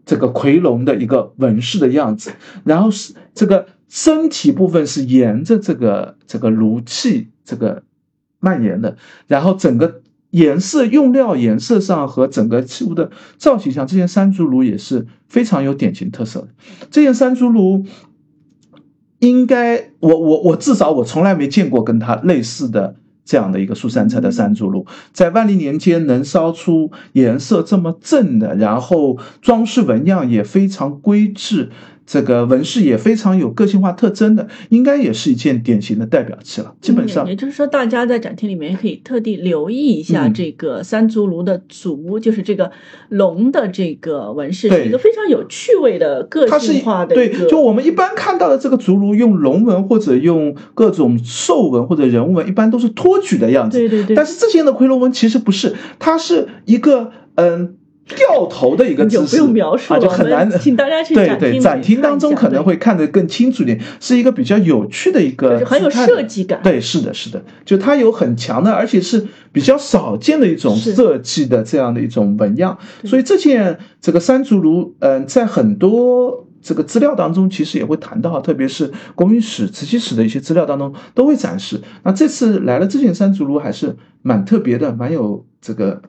[0.04, 2.30] 这个夔龙的一个纹饰的样子，
[2.62, 7.82] 然后是这个身体部分是沿着这个这个炉器这个
[8.38, 16.48] 蔓延的，然后整个颜色用料颜色上和整个器物的造型上，这件三足炉也是非常有典型特色的。
[16.90, 17.86] 这件三足炉。
[19.20, 31.70] 应该，我我我至少我从来没见过跟它类似的这样的一个素三彩的三足炉，在万历年间能烧出颜色这么正的，然后装饰纹样也非常规制。
[32.06, 36.72] 这个纹饰也非常有个性化特征的，应该也是一件典型的代表器了。
[36.80, 42.70] 基本上，也就是说，大家在展厅里面可以特地留意一下这个三足炉的足，就是这个
[43.08, 47.16] 龙的这个纹饰，是一个非常有趣味的个性化的。
[47.16, 53.78] 对，就我们一般看到的这个足炉，用龙纹或者用各种兽纹或者人物纹，一般都是托举的样子。
[53.78, 54.14] 对对对。
[54.14, 57.74] 但是这些的夔龙纹其实不是，它是一个嗯。
[58.06, 59.38] 掉头的一个姿势
[59.88, 60.48] 啊，就很难。
[60.60, 66.60] 请大家去对对展厅当中可能会看得更清楚一点，是一个比较有趣的一个，很有设计感。
[66.62, 72.78] 对，是的，是的，就它有很强的，而且是比较少见的一种设计的这样的一种纹样。
[73.04, 81.80] 所以这件这个山竹炉，嗯，在很多这个资料当中其实也会谈到，特别是国民史、瓷器史的一些资料当中都会展示。
[82.04, 86.02] 那这次来了这件山竹炉还是蛮特别的，蛮有这个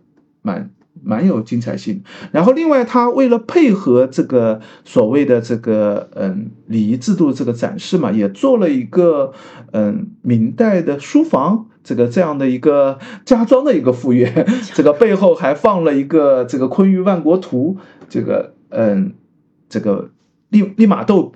[0.44, 0.70] 蛮。
[1.04, 9.34] 蛮有精彩性，然后另外他为了配合这个所谓的这个嗯礼仪制度这个展示嘛，也做了一个
[9.72, 17.78] 嗯明代的书房这个这样的一个家装的一个复原， 这个背后还放了一个这个坤舆万国图，
[18.10, 19.14] 这个嗯
[19.70, 20.10] 这个
[20.50, 21.34] 利利玛窦。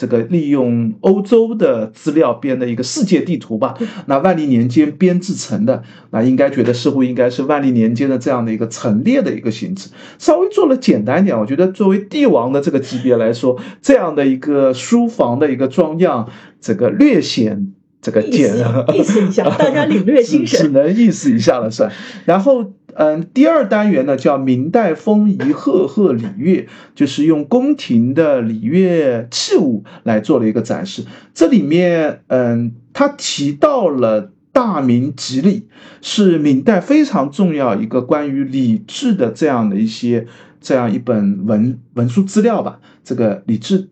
[0.00, 3.74] 这个利用欧洲的资料编的一个世界地图吧，
[4.06, 11.38] 那万历年间编制成的，那应该觉得似乎应该是万历年间的这样的一个陈列的一个形式，稍微做了简单一点。
[11.38, 16.30] 我觉得作为帝王的这个级别来说，这样的一个书房的一个装样，
[16.62, 18.54] 这个略显这个简，
[18.94, 21.90] 意思一下， 大家领略精神，只能意思一下了算。
[22.24, 22.72] 然后。
[22.92, 31.04] 嗯，第二单元呢叫明代风仪赫赫礼乐，就是用宫廷的礼乐器物来做了一个展示。
[31.32, 35.68] 这里面，嗯，他提到了大明吉礼，
[36.02, 40.26] 是明代非常重要一个关于礼制的这样的一些
[40.60, 42.80] 这样一本文文书资料吧。
[43.04, 43.88] 这个礼制。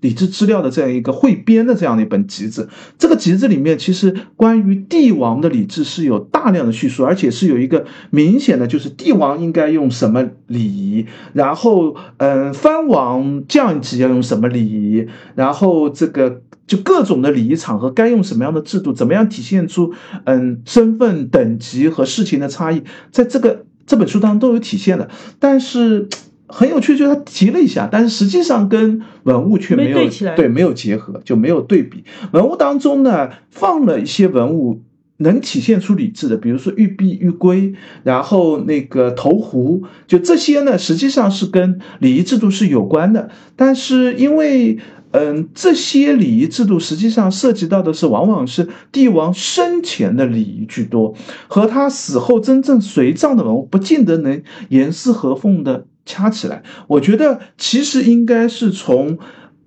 [0.00, 19.92] 礼制资料的这样一个汇编的这样的一本集子，这个集子里面其实关于帝王的礼制是有大量的叙述，而且是有一个明显的，就是帝王应该用什么礼仪，然后嗯，藩王降级要用什么礼仪，然后这个就各种的礼仪场合该用什么样的制度，怎么样体现出
[20.24, 26.08] 嗯身份等级和事情的差异，在这个这本书当中都有体现的，但是。
[26.52, 29.98] 很有趣，就是他提了一下，但是实际上跟文物却没有
[30.36, 32.04] 对没有结合，就没有对比。
[32.32, 34.82] 文物当中呢放了一些文物，
[35.18, 43.30] 能体现出理智的，比如说玉璧、玉圭，然后那个头壶，就这些呢，实际上是跟礼仪制度是有关的。
[43.54, 44.78] 但是因为，
[45.12, 51.14] 嗯，这些礼仪制度实际上涉及到的是，往往是帝王生前的礼仪居多，
[51.48, 56.62] 和他死后真正随葬的文物，不见得能严丝合缝的掐起来。
[56.86, 59.18] 我觉得其实应该是从，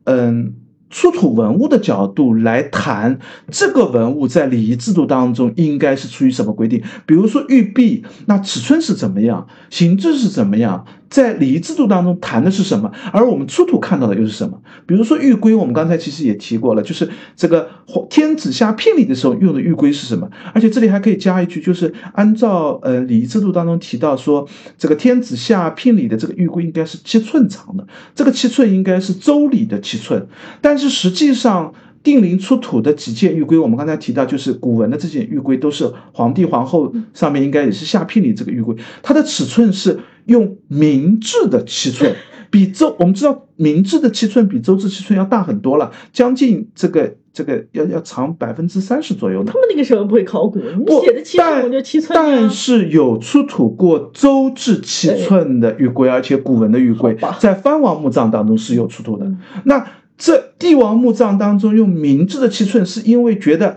[0.06, 0.56] 嗯。
[0.96, 3.18] 出土文物的角度来谈
[3.50, 6.84] 这个文物在礼仪制度当中应该是出于什么规定？
[7.08, 10.86] 比如说玉璧，那尺寸是怎么样，形制是怎么样？
[11.14, 12.92] 在礼仪制度当中谈的是什么？
[13.12, 14.60] 而我们出土看到的又是什么？
[14.88, 17.70] 比如说玉圭，我们刚才其实也提过了，就是这个
[18.10, 20.28] 天子下聘礼的时候用的玉圭是什么？
[20.56, 27.86] 而且这里还可以加一句，就是按照呃礼仪制度当中提到说，这个天子下聘礼的这个玉圭应该是七寸长的，
[28.16, 30.26] 这个七寸应该是周礼的七寸，
[30.62, 31.72] 但是实际上。
[32.04, 42.16] 定陵出土的几件玉圭，我们刚才提到，就是古文的这件玉圭，都是皇帝皇后上面应该也是下聘礼这个玉圭，它的尺寸是用明制的七寸，
[42.50, 52.14] 比周我们知道明制的七寸比周制七寸要大很多了，将近这个这个要要长百分之三十左右呢他们那个时候不会考古，你写的七寸我就七寸。
[52.16, 59.32] 但是有出土过周制七寸的玉龟，而且古文的玉龟在藩王墓葬当中是有出土的。
[59.66, 63.76] 那这帝王墓葬当中用明制的七寸，是因为觉得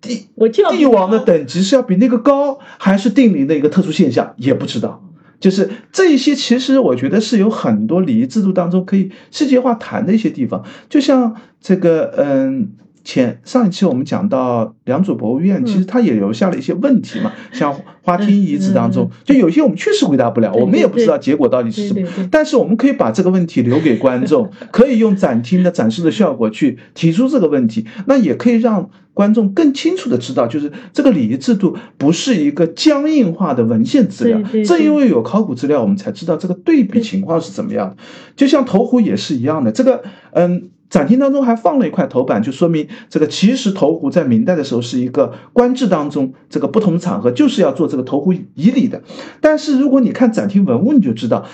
[0.00, 0.28] 帝
[0.72, 5.02] 帝王的等级是要比那个高，还是定陵的一个特殊现象，也不知道。
[5.42, 12.70] 就是这一些，其实我觉得是有很多礼仪制度当中可以细节化谈的一些地方，就像这个，嗯。
[13.04, 22.08] 前上一期我们讲到良渚博物院，其实它也留下了一些问题嘛，像花厅遗址当中，就有些我们确实回答不了，我们也不知道结果到底是什么。
[22.30, 37.96] 但是我们可以把这个问题留给观众，可以用展厅的展示的效果去提出这个问题，那也可以让观众更清楚的知道，就是这个礼仪制度不是一个僵硬化的文献资料，正因为有考古资料，我们才知道这个对比情况是怎么样的。
[38.36, 40.02] 就像投壶也是一样的，这个
[40.32, 40.70] 嗯。
[40.92, 49.02] 展厅当中还放了一块头板，就说明这个其实投壶在明代的时候是一个官制当中这个不同场合就是要做这个投壶仪礼的。
[49.40, 51.46] 但是如果你看展厅文物，你就知道，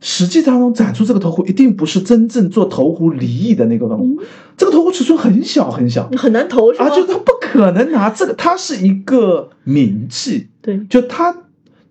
[0.00, 4.20] 实际当中展出这个头壶一定不是真正做头壶离异的那个文物。
[4.56, 6.86] 这个头壶尺寸很小很小，很难投是吧？
[6.86, 11.34] 啊，就他不可能拿这个，它是一个名器，对，就它。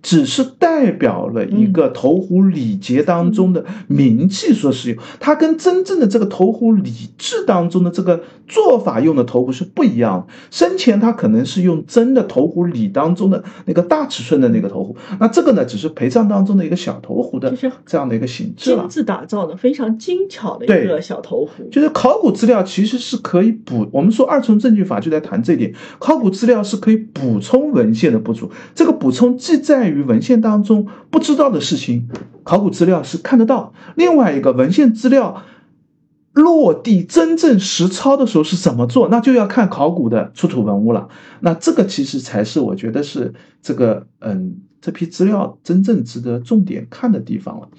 [0.05, 10.33] 只是代表了一个投壶礼节当中的名气所使用，它跟真正的这个投壶礼制当中的这个做法用的投壶是不一样的。
[10.51, 17.51] 生前他可能是用真的投壶礼当中的那个大尺寸的那个投壶，那这个呢只是陪葬当中的一个小投壶的
[17.83, 18.81] 这样的一个形制了。
[18.81, 21.67] 精致打造的非常精巧的一个小投壶。
[21.71, 28.51] 就是考古资料其实是可以补，我们说二重证据法就在谈这一点，考古资料是可以补充文献的不足。
[28.75, 29.94] 这个补充既在于。
[29.95, 32.07] 于文献当中不知道的事情，
[32.43, 33.73] 考古资料是看得到。
[33.95, 35.43] 另外一个文献资料
[36.33, 41.07] 落地真正实操的时候是怎么做，那就要看考古的出土文物了。
[41.39, 47.69] 那这个其实才是我觉得是这个嗯这批资料真正值得重点看的地方了。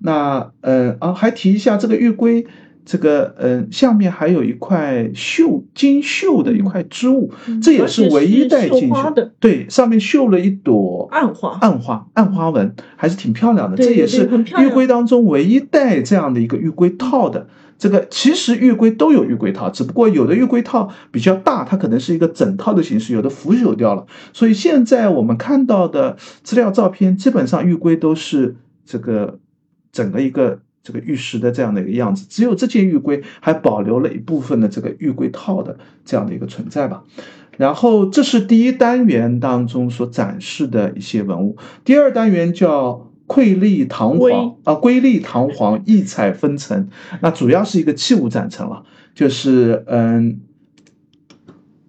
[0.00, 2.46] 那呃啊还提一下这个玉圭。
[2.88, 7.30] 这个嗯，下面还有一块绣金绣的一块织物，
[7.62, 9.30] 这也是唯一带进去的。
[9.38, 13.76] 对，上面绣了一朵暗花，暗花，暗花纹，还是挺漂亮的。
[13.76, 14.26] 这也是
[14.58, 17.46] 玉龟当中唯一带这样的一个玉龟套的。
[17.76, 24.06] 这个其实玉龟都有玉龟套，只不过有的玉龟套比较大，它可能是一个整套的形式，有的腐朽掉了。
[24.32, 29.38] 所以现在我们看到的资料照片，基本上玉龟都是这个
[29.92, 30.60] 整个一个。
[30.82, 37.04] 这个玉石的这样的一个样子，只有这件玉圭还保留了一部分的这个玉圭套的这样的一个存在吧。
[37.56, 46.88] 然后这是第一单元当中所展示的一些文物，第二单元叫瑰丽堂皇啊，瑰丽堂皇，异彩纷呈。
[47.20, 50.40] 那主要是一个器物展陈了，就是嗯，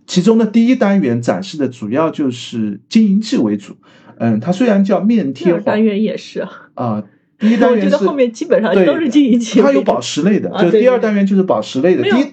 [0.08, 3.78] 其中的第一单元展示的主要就是金银器为主。
[4.18, 7.04] 嗯，它虽然叫面贴黄，单元也是啊。
[7.40, 12.04] 第一单元是后面基本上都是金银器，它有宝石类的，就第二单元就是宝石类的。
[12.04, 12.26] 第一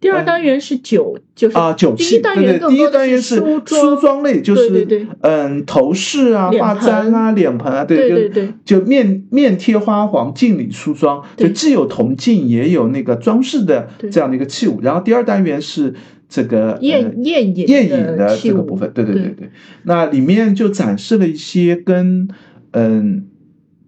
[0.00, 2.04] 第二单元是酒，就是啊酒器。
[2.04, 14.80] 第一单元第一单元是梳妆类，就是嗯头饰啊、发簪啊、脸盆啊，对对对，就面面贴花黄、镜里梳妆，就既有铜镜也有那个装饰的这样的一个器物。
[14.80, 15.92] 然后第二单元是
[16.30, 19.50] 这个宴宴饮宴饮的这个部分，对对对对。
[19.82, 22.28] 那里面就展示了一些跟
[22.70, 23.26] 嗯。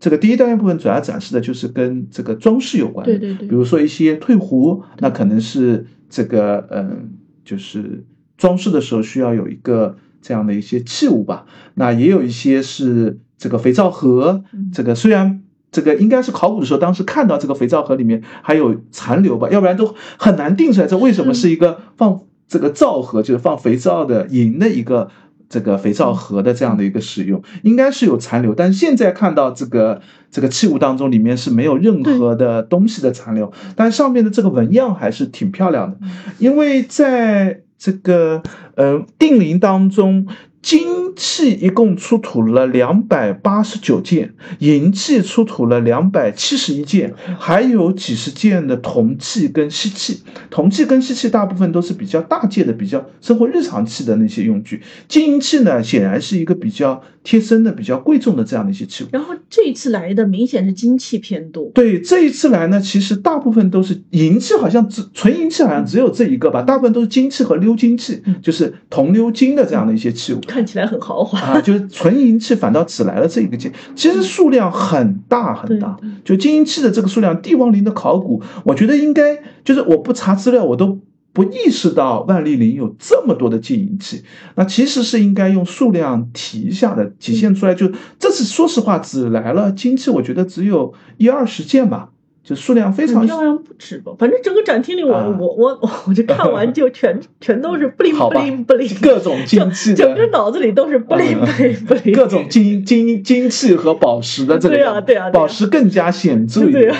[0.03, 7.11] 这个第一单元部分主要展示的就是跟这个装饰有关的，对对对，比如说一些退壶，那可能是这个嗯，
[7.44, 8.05] 就是
[8.36, 11.46] 装饰的时候需要有一个这样的一些器物吧。
[11.74, 14.42] 那也有一些是这个肥皂盒，
[14.74, 25.09] 这个虽然这个应该是考古的时候，当时看到这个肥皂盒里面还有残留吧，要不然都很难定出来这为什么是一个放这个皂盒，就是放肥皂的银的一个。
[25.53, 30.00] 这个肥皂盒的这样的一个使用，应该是有残留，但是现在看到这个
[30.30, 35.98] 这个器物当中，里面是没有任何的东西的残留，但上面的这个纹样还是挺漂亮的，
[36.38, 38.42] 因为在这个
[38.76, 40.26] 呃定陵当中。
[40.62, 50.22] 金器一共出土了两百八十九件，银器出土了两百七十一件，还有几十件的铜器跟锡器。
[50.50, 54.82] 铜器跟锡器大部分都是比较大件的、比较生活日常器的那些用具。
[55.08, 59.06] 金银器呢，显然是一个比较贴身的、比较贵重的这样的一些器物。
[59.12, 61.70] 然后这一次来的明显是金器偏多。
[61.74, 70.40] 对，这一次来呢，其实大部分都是银器，好像只纯银器好像只有这一个吧，大部分都是金器和鎏金器，就是铜鎏金的这样的一些器物。
[70.46, 75.96] 看起来很豪华啊，就是纯银器反倒只来了这一个件，其实数量很大很大。
[76.24, 80.98] 就金银器的这个数量，帝王陵的考古，我觉得应该就是我不查资料，我都
[81.32, 84.22] 不意识到万历陵有这么多的金银器。
[84.55, 87.74] 那其实是应该用数量提一下的，体现出来。
[87.74, 92.11] 就这次说实话，只来了金器，我觉得只有一二十件吧。
[92.45, 94.12] 就数量非常，好像不止吧。
[94.18, 106.95] 反正整个展厅里，我我我我就看完就全 全都是不灵不灵不灵，各种精器，整个脑子里都是不灵不灵不灵，各种金金金器和宝石的这个，对啊对啊，宝石更加显著一点。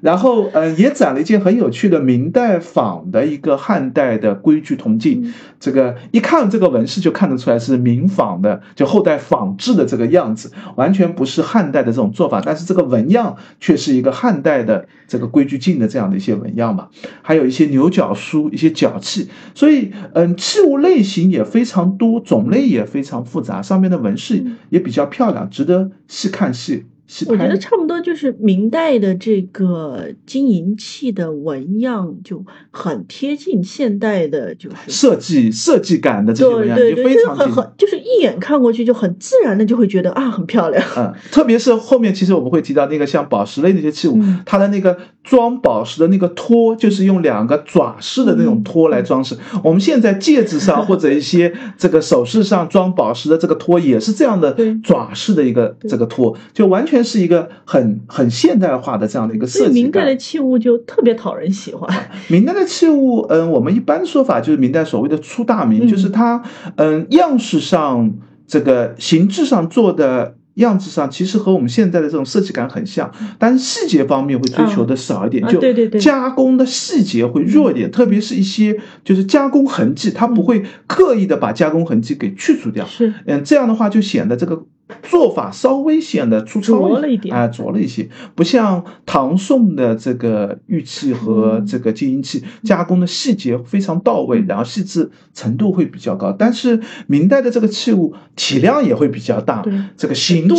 [0.00, 5.32] 然后，嗯，也展了一件很有趣的明代仿的一个汉代的规矩铜镜。
[5.58, 12.42] 这个一看这个纹饰就看得出来是明仿的，就后代仿制的这个样子，完全不是汉代的这种做法。
[12.44, 16.88] 但是这个纹样却是一个汉代的这个规矩镜的这样的一些纹样嘛。
[17.22, 26.84] 还有一些牛角梳、一些角器，所以，嗯，器物类型也非常多，种类也非常复杂，上面的纹饰也比较漂亮，值得细看细。
[27.28, 40.82] 我觉得差不多就是明代的这个金银器的纹样就很贴近现代的，就是设计设计感的这些纹样，就非常很很就是一眼看过去就很自然的就会觉得啊很漂亮。
[40.96, 49.36] 嗯，特别是后面其实我们会提到那个像宝石类那些器物，它的那个装宝石的那个托，就是用两个爪式的那种托来装饰。
[49.62, 56.93] 我们现在戒指上或者一些 这个首饰上装宝石的这个托也是这样的爪式的一个这个托，就完全。
[56.94, 59.72] 全是一个很很现代化的这样的一个设计。
[59.72, 61.90] 明代的器物就特别讨人喜欢。
[62.30, 66.40] 明代的器物，嗯，我们一般说法就是明代所谓的出大名，就是它，
[66.76, 68.12] 嗯，样式上
[68.46, 82.86] 这个形制上做的样子上，其实和我们现在的这种设计感很像，但是细节方面会追求的少一点，就对对对，加工的细节会弱一点，特别是一些就是加工痕迹，它不会刻意的把加工痕迹给去除掉。
[82.86, 84.64] 是，嗯，这样的话就显得这个。
[85.02, 96.34] 做法稍微显得粗糙了一点，啊，拙了一些，不像唐宋的这个玉器和这个金银器加工的细节非常到位，然后细致程度会比较高。
[96.38, 99.64] 但是明代的这个器物体量也会比较大，
[99.96, 100.54] 这个形制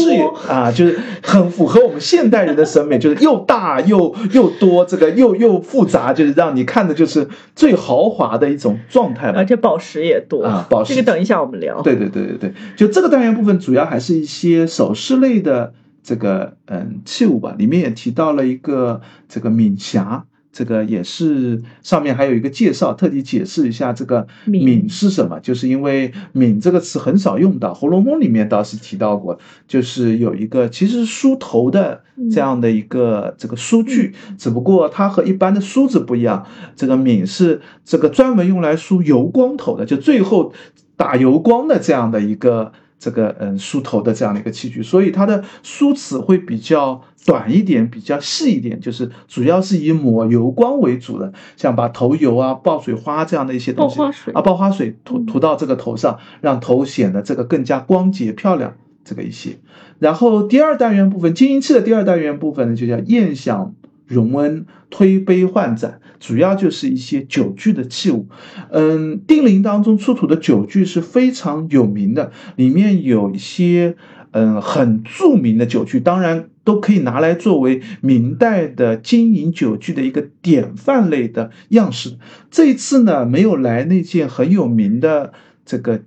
[0.49, 9.29] 啊，就是很符合我们现代人的审美，就是又大又又多，这个又又复杂，就是让你看的就是最豪华的一种状态。
[9.29, 11.79] 而且宝石也多啊，宝石这个等一下我们聊。
[11.83, 14.15] 对对对对对，就这个单元部分主要还是。
[14.25, 15.71] 一些首饰类的
[16.01, 18.99] 这个嗯器物吧，里面也提到了一个
[19.29, 32.01] 这个闽匣，这个也是上面还有一个介绍，特地解释一下这个闽是什么，就是因为闽这个词很少用到，《红楼梦》里面倒是提到过，就是有一个其实梳头的
[32.31, 36.43] 这样的一个这个梳具，只不过它和一般的梳子不一样，
[36.75, 40.51] 这个闽是这个专门用来梳油光头的，就最后
[40.97, 42.71] 打油光的这样的一个。
[42.97, 54.01] 这个嗯梳头的这样的一个器具，所以它的梳齿会比较短一点，比较细一点，就是主要是以抹油光为主的，像把头油啊、爆水花这样的一些东西
[54.33, 59.57] 啊，爆花水涂涂到这个头上，让头显得这个更加光洁漂亮，这个一些。
[59.99, 63.73] 然后第二单元部分，金银器的第二单元部分呢，就叫宴享。
[64.07, 68.27] 荣恩推杯换盏，主要就是一些酒具的器物。
[68.71, 73.95] 嗯，定陵当中出土的酒具是非常有名的，里面有一些
[74.31, 82.17] 嗯很著名的酒具，当然都可以拿来作为明代的金银酒具的一个典范类的样式。
[82.49, 85.33] 这一次呢，没有来那件很有名的
[85.65, 86.01] 这个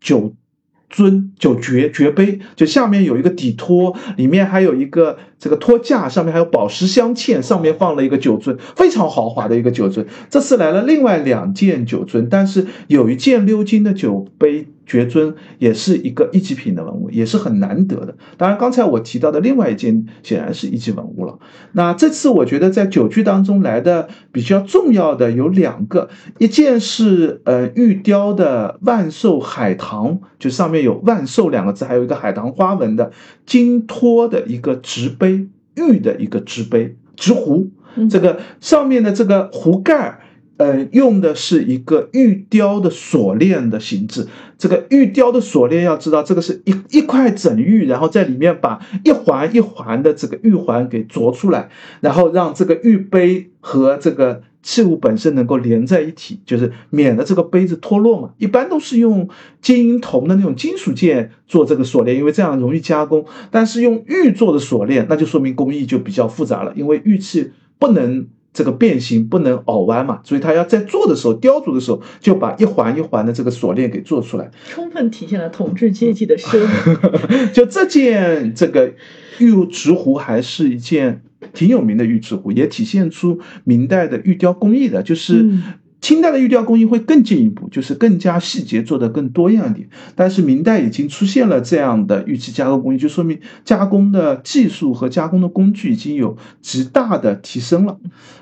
[0.00, 0.34] 酒。
[0.88, 10.04] 尊酒爵爵杯，就下面有一个底托，里面还有一个这个托架上面还有宝石镶嵌，上面放了一个酒樽，非常豪华的一个酒樽。
[10.30, 14.68] 这次来了另外两件酒樽，但是有一件鎏金的酒杯。
[14.86, 18.14] 爵尊也是一个一级品的文物，也是很难得的。
[18.36, 21.40] 当然，刚才我提到的另外一件显然是一级文物了。
[21.72, 26.08] 那这次我觉得在酒具当中来的比较重要的有两个，
[26.38, 33.10] 一件是呃玉雕的万寿海棠，就上面有万寿两个字，还有一个海棠花纹的
[33.44, 35.25] 金托的一个直杯，
[35.76, 37.70] 玉的一个直杯直壶，
[38.10, 40.20] 这个上面的这个壶盖儿。
[40.58, 44.26] 呃，用的是一个玉雕的锁链的形制。
[44.56, 51.68] 这个玉雕的锁链，要知道这个是一一块整玉，然后在里面把一环一环的这个玉环给琢出来，
[52.00, 58.30] 然后让这个玉杯和这个器物本身能够连在一起，就是免得这个杯子脱落嘛。
[58.38, 59.28] 一般都是用
[59.62, 63.24] 金银铜的那种金属件做这个锁链，因为这样容易加工。
[63.52, 68.26] 但是用玉做的锁链，那就说明工艺就比较复杂了，因为玉器不能。
[68.56, 76.66] 这个变形不能拗弯嘛，所以他要在做的时候，雕琢的时候就把一环一环的这个锁链给做出来，充分体现了统治阶级的奢。
[77.52, 78.94] 就这件这个
[79.40, 81.20] 玉直壶还是一件
[81.52, 85.58] 挺有名的玉直壶，也体现出明代的玉雕工艺的，就是。
[85.98, 89.88] 清代的玉雕工艺会更进一步，就是更加细节做得更多样一点。
[90.14, 97.98] 但是明代已经出现了这样的玉器加工工艺，就说明加工的技术和加工的工具已经有极大的提升了。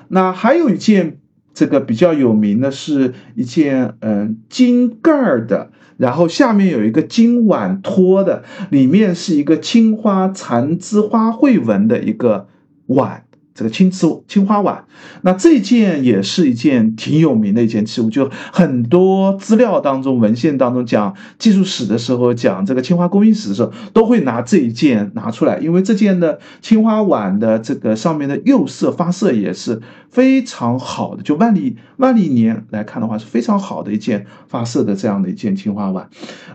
[0.09, 1.17] 那还有一件
[1.55, 12.47] 这个比较有名的是一件嗯金盖儿的，然后下面有一个金碗托的，里面是一个青花蚕枝花卉纹的一个
[12.87, 13.23] 碗。
[13.57, 14.83] 这个青瓷青花碗，
[15.21, 29.81] 那这件也是一件挺有名的一件器物，就很多资料当中、文献当中讲技术史的时候，讲这个青花工艺史的时候，都会拿这一件拿出来，因为这件的青花碗的这个上面的釉色发色也是
[30.15, 36.09] 非常好的，就万历万历年来看的话是非常好的一件发色的这样的一件青花碗，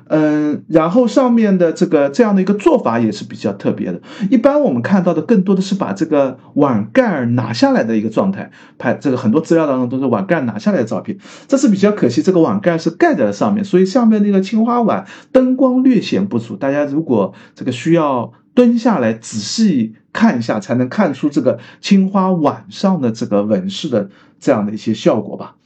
[0.09, 4.01] 嗯，然后上面的这个这样的一个做法也是比较特别的，
[4.31, 6.81] 一般我们看到的更多的是把这个碗。
[6.93, 12.23] 盖儿拿下来的一个状态，拍这个很多资料当中都是碗盖拿下来的照片，这是比较可惜。
[12.23, 16.57] 这个碗盖是盖在了上面，所以上面那个青花碗灯光略显不足。
[16.57, 25.57] 大家如果这个需要蹲下来仔细看一下，才能看出这个青花碗上的这个纹饰的这样的一些效果吧。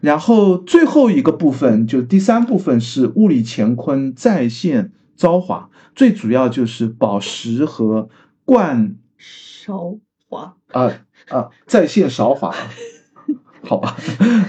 [0.00, 8.08] 然后最后一个部分，就第三部分是物理乾坤再现朝华，最主要就是宝石和
[8.44, 9.98] 冠韶
[10.28, 10.56] 华。
[10.72, 10.90] 啊
[11.28, 12.52] 啊，再现韶华，
[13.62, 13.96] 好吧，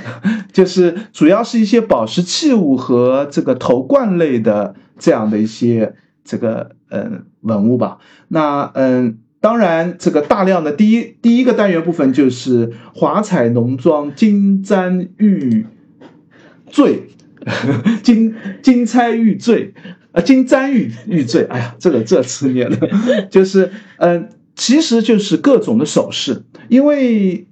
[0.51, 7.99] 就是主要是一些宝石器物和这个头冠类的这样的一些这个嗯文物吧。
[8.29, 15.65] 那嗯，当然这个大量的第一第一个单元部分就是华彩浓妆金簪玉
[16.71, 17.09] 坠，
[18.01, 19.73] 金金钗玉坠
[20.13, 22.89] 啊，金簪玉玉坠，哎呀，这个这词念的，
[23.29, 24.29] 就是嗯。
[24.55, 27.47] 其实就是各种的首饰，因为，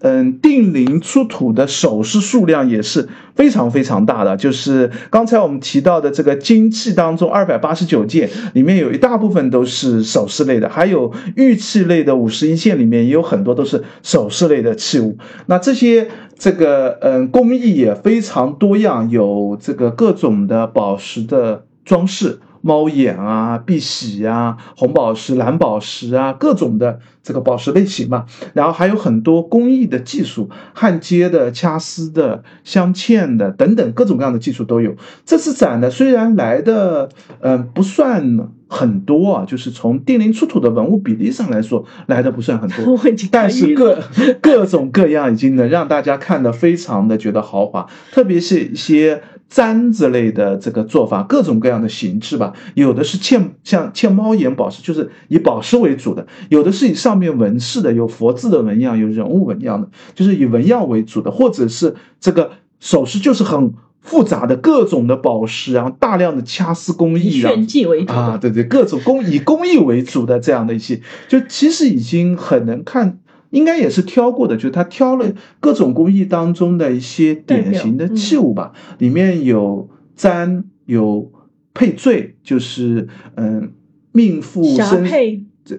[0.00, 4.36] 嗯，定陵出土的首饰数量也是非常非常大的。
[4.36, 15.18] 就是刚才我们提到的这个金器当中，二百八十九件里面有一大部分都是首饰类的，还有玉器类的五十一件里面也有很多都是首饰类的器物。
[15.46, 16.08] 那这些
[16.38, 22.38] 这个嗯工艺也非常多样，有这个各种的宝石的装饰。
[22.60, 34.94] 猫眼啊，碧玺啊，红宝石、蓝宝石啊，各种的这个宝石类型嘛，然后还有很多工艺的技术，焊接的、掐丝的、镶嵌的等等各种各样的技术都有。
[35.24, 37.08] 这次展呢，虽然来的
[37.40, 38.38] 嗯不算
[38.70, 42.96] 很多啊，就是从定陵出土的文物比例上来说，来的不算很多，
[43.30, 43.98] 但是各
[44.40, 49.22] 各种各样已经能让大家看得非常的觉得豪华，特别是一些。
[49.52, 68.12] 簪子类的这个做法，各种各样的形制吧，有的是嵌像嵌猫眼宝石，就是以宝石为主的；有的是以上面纹饰的，有佛字的纹样，有人物纹样的，就是以纹样为主的；或者是这个首饰就是很复杂的各种的宝石，然后大量的掐丝工艺，炫技为主。
[68.12, 73.18] 啊，对对，各种工以工艺为主的这样的一些，就其实已经很能看。
[73.50, 75.26] 应该也是挑过的，就是他挑了
[75.58, 81.32] 各种工艺当中的一些典型的器物吧，里面有簪，有
[81.74, 83.72] 佩坠，就是嗯，
[84.12, 85.04] 命妇身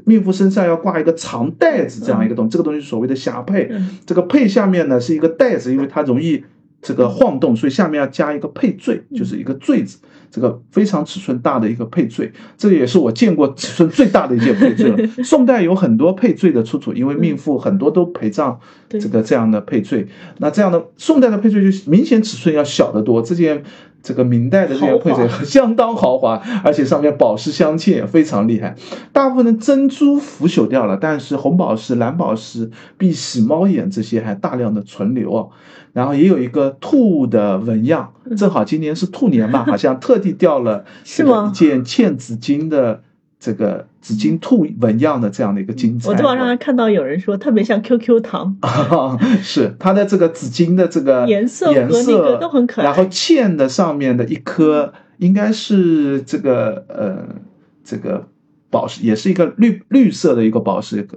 [0.03, 3.72] 命妇身上要挂一个长带子这样一个东西，这个东西所谓的霞佩。
[4.06, 6.43] 这个佩下面呢是一个带子，因为它容易
[6.81, 9.99] 这个晃动，所以下面要加一个配坠，就是一个坠子。
[10.33, 14.97] 这个非常尺寸大的一个配坠，这也是我见过尺寸最大的一件配坠了。
[15.25, 23.21] 宋代有很多配坠的出土，因为命妇很多都陪葬这个这样的配坠，那这样的宋代的配坠就明显尺寸要小得多。
[23.21, 23.63] 这件。
[24.03, 28.75] 这个明代的这个配色相当豪华， 而且上面宝石镶嵌也非常厉害。
[29.13, 35.49] 大部分的珍珠腐朽掉了，但是红宝石、蓝宝石、碧玺、猫眼这些还大量的存留哦。
[35.93, 41.51] 然后也有一个兔的纹样，正好今年是兔年嘛，好像特地掉了是吗？
[41.51, 43.01] 一件嵌紫金的。
[43.41, 48.55] 这个紫金兔纹样的这样的一个金彩，我在网上看到有人说特别像 QQ 糖，
[49.41, 52.85] 是它的这个紫金的这个颜色颜色都很可爱。
[52.85, 57.35] 然后嵌的上面的一颗应该是这个呃
[57.84, 58.27] 这个
[58.69, 61.07] 宝石，也是一个绿绿色的一个宝石。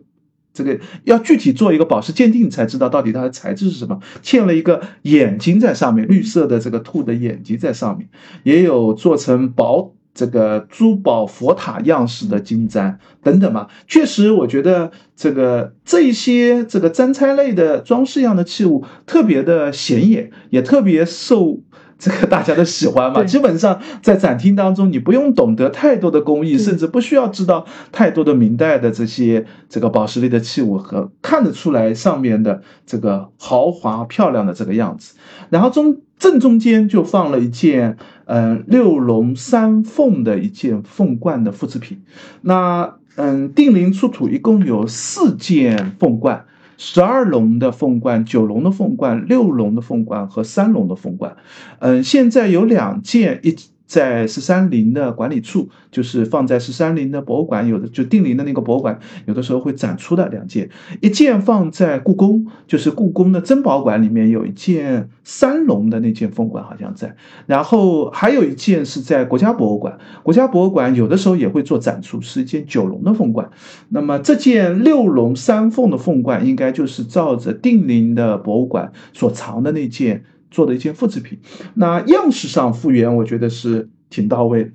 [0.55, 4.01] 这个要具体做一个宝石鉴定才知道到底它的材质是什么。
[4.23, 8.09] 嵌了一个眼睛在上面，绿色的这个兔的眼睛在上面，
[8.45, 9.93] 也有做成宝。
[10.15, 21.59] 这个珠宝佛塔样式的金簪等等嘛，确实，我觉得这个这一些这个簪钗类的装饰样的器物特别的显眼，也特别受
[21.99, 23.25] 这个大家的喜欢嘛。
[23.25, 35.17] 基本上在展厅当中，你不用懂得太多的工艺，甚至不需要知道太多的明代的这些这个宝石类的器物，和看得出来上面的这个豪华漂亮的这个样子。
[35.51, 37.97] 然后中正中间就放了一件。
[38.27, 42.03] 嗯，六龙三凤的一件凤冠的复制品。
[42.41, 46.47] 那嗯，定陵出土一共有四件凤冠：
[46.79, 51.37] 十二龙的凤冠、九龙的凤冠、六龙的凤冠和三龙的凤冠。
[51.81, 53.55] 嗯，现在有两件一。
[53.87, 60.71] 在十三陵的管理处，就是放在十三陵的博物馆，有的就定陵的那个博物馆，有的时候会展出的两件，
[61.01, 67.15] 一件放在故宫，就是故宫的珍宝馆里面有一件三龙的那件凤冠，好像在，
[67.47, 73.51] 然后还有一件是在国家博物馆，国家博物馆有的时候也会做展出，是一件九龙的凤冠，
[73.91, 80.25] 那么这件六龙三凤的凤冠，应该就是照着定陵的博物馆所藏的那件。
[80.55, 81.37] 做的一件复制品，
[81.75, 84.71] 那样式上复原，我觉得是挺到位。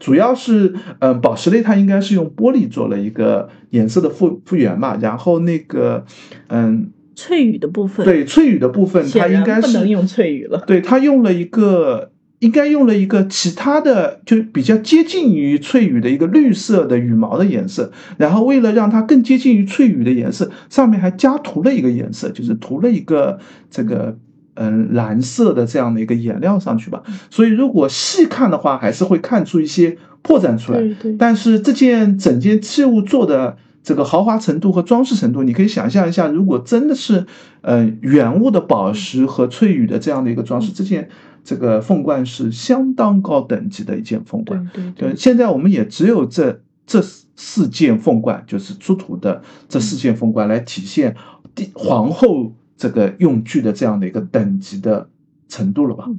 [0.00, 4.98] 主要是，嗯，宝石类它应该是用玻璃做了一个颜色的复复原嘛。
[5.00, 6.04] 然后那个，
[6.48, 10.64] 嗯，翠羽的部分，对，翠羽的部分，它应该是不能用翠羽了。
[10.66, 17.92] 对，它用了一个，应该用了一个其他的，就比较接近于翠羽的一个绿色的羽毛的颜色。
[18.16, 23.38] 然后为了让它更接近于翠羽的颜色，上面还加涂了一个颜色，就是涂了一个
[23.70, 24.18] 这个。
[24.54, 30.78] 嗯，蓝色的这样的一个颜料上去吧，所以如果细看的话，还是会看出一些破绽出来。
[30.78, 31.16] 对对。
[31.16, 37.24] 但是这件整件器物做的这个豪华程度和装饰程度，你可以想象一下，如果真的是
[37.62, 41.08] 嗯原物的宝石和翠羽的这样的一个装饰，这件
[41.42, 44.68] 这个凤冠是相当高等级的一件凤冠。
[44.74, 45.16] 对对对。
[45.16, 47.00] 现在我们也只有这这
[47.36, 51.16] 四件凤冠，就是出土的这四件凤冠来体现
[51.54, 52.52] 帝皇后。
[52.82, 55.08] 这个用具的这样的一个等级的
[55.46, 56.10] 程度了吧？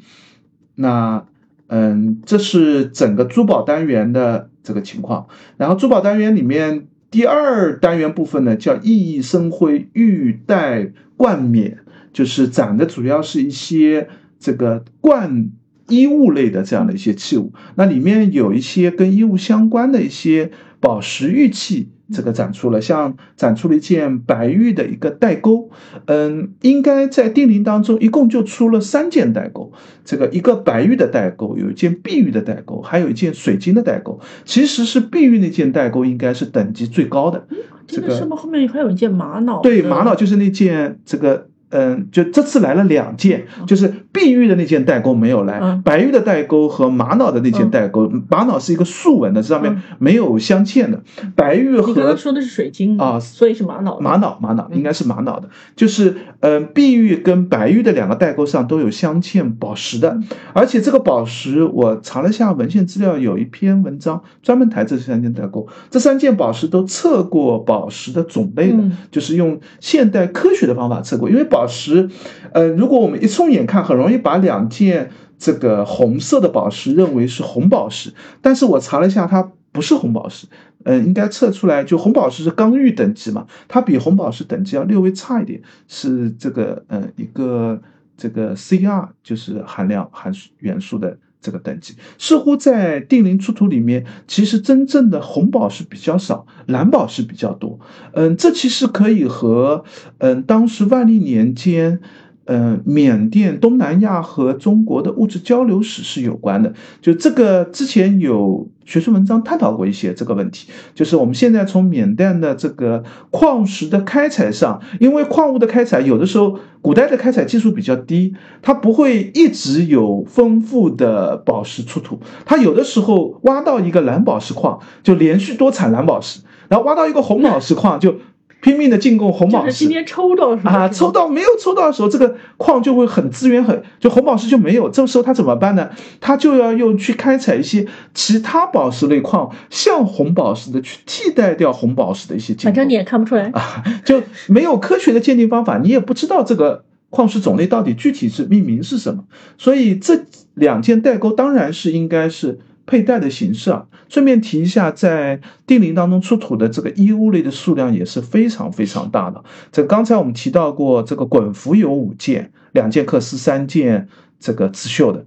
[0.76, 1.26] 那
[1.68, 5.28] 嗯，这是整个珠宝单元的这个情况。
[5.58, 11.80] 然后珠宝单元里面第二单元部分呢，叫熠熠生辉玉带冠冕，
[12.14, 14.08] 就是展的主要是一些
[14.40, 15.52] 这个冠
[15.90, 17.52] 衣物类的这样的一些器物。
[17.76, 20.50] 那里面有一些跟衣物相关的一些
[20.84, 21.90] 宝石玉器。
[22.12, 25.72] 这个展出了，像展出了一件白玉的一个带钩，
[26.06, 29.72] 嗯，应该在定陵当中一共就出了三件带钩，
[30.06, 34.20] 这个一个白玉的带钩，有一件碧玉的带钩，还有一件水晶的带钩。
[34.46, 37.48] 其实是碧玉那件带钩应该是等级最高的。
[37.88, 39.62] 这个是不是后面还有一件玛瑙？
[39.62, 41.48] 对，玛瑙就是那件这个。
[41.74, 51.02] 嗯，就这次来了两件，就是碧玉的那件代沟没有来，白玉的代沟和玛瑙的那件代沟，玛瑙是一个竖纹的，上面没有镶嵌的。
[51.36, 54.00] 白玉和你刚刚说的是水晶啊，所以是玛瑙。
[54.00, 60.20] 玛瑙，玛瑙应该是玛瑙的，就是嗯，碧玉跟白玉的两个代沟上都有镶嵌宝石的，
[60.54, 68.78] 而且这个宝石我查了下文献资料，有一篇文章专门谈这三件代沟，这三件宝石都测过宝石的种类的，
[69.10, 71.63] 就是用现代科学的方法测过，因为宝。
[71.64, 72.10] 宝石，
[72.52, 80.46] 呃，如果我们一冲眼看，很容易把两件这个红色的宝石认为是红宝石，但是我查了一下，它不是红宝石，
[80.84, 87.82] 嗯，应该测出来就红宝石是刚玉等级嘛，它比红宝石等级要略微差一点，是这个呃一个
[88.18, 91.18] 这个 Cr 就是含量含元素的。
[91.44, 97.78] 这个等级似乎在定陵出土里面，其实真正的红宝石比较少，蓝宝石比较多。
[98.14, 99.84] 嗯，这其实可以和
[100.20, 102.00] 嗯当时万历年间，
[102.46, 106.74] 呃，缅甸、东南亚和中国的物质交流史是有关的。
[107.02, 113.02] 就这个之前有学术文章探讨过一些这个问题，就是我们现在从缅甸的这个
[113.32, 128.16] 矿石的开采上，因为矿物的开采有的时候古代的开采技术比较低，它不会一直有丰富的宝石出土，它有的时候挖到一个蓝宝石矿，就连续多产蓝宝石，然后挖到一个红宝石矿就。
[128.64, 134.90] 拼命的进攻红宝石，今天抽到啊，抽到没有抽到的时候，这个矿就会很资源很，就红宝石就没有。
[134.90, 135.90] 这个时候他怎么办呢？
[136.22, 142.54] 他就要用去开采一些其他宝石类矿，像红宝石的去替代掉红宝石的一些。
[142.54, 149.26] 反正你也看不出来啊，就没有科学的鉴定方法，你也不知道这个矿石种类到底具体是命名是什么。
[149.58, 150.22] 所以这
[150.54, 152.60] 两件代沟当然是应该是。
[152.86, 159.44] 佩戴的形式啊，顺便提一下，在定陵当中出土的这个衣物类的数量也是非常非常大的。
[159.72, 164.08] 这刚才我们提到过，这个衮服有五件，两件缂丝，三件
[164.40, 165.26] 这个刺绣的。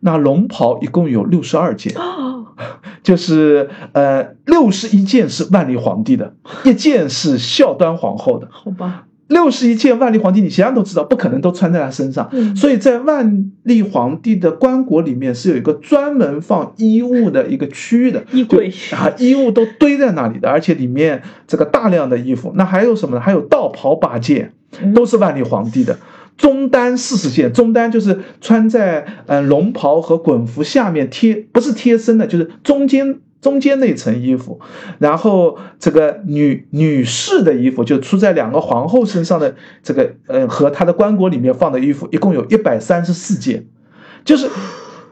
[0.00, 1.94] 那龙袍一共有六十二件，
[3.02, 6.34] 就是呃，六十一件是万历皇帝的，
[6.66, 8.48] 一件是孝端皇后的。
[8.50, 9.05] 好吧。
[9.28, 12.30] 六十一件万历皇帝，你想想都知道，不可能都穿在他身上。
[12.54, 22.52] 所以在万历皇帝的棺椁里面是有一个专门放衣物的一个区域的衣柜啊，衣物都堆在那里的，而且里面这个大量的衣服。
[22.54, 23.20] 那还有什么呢？
[23.20, 24.52] 还有道袍八件，
[24.94, 25.98] 都是万历皇帝的。
[26.36, 33.18] 中单四十件，中单就是穿在嗯龙袍和衮服下面贴，不是贴身的，就是中间。
[33.46, 34.58] 中间那层衣服，
[34.98, 39.54] 然后这个女女士的衣服就出在两个皇后身上的
[39.84, 43.64] 这个，呃，和她的棺椁里面放的衣服，一共有一百三十四件，
[44.24, 44.48] 就是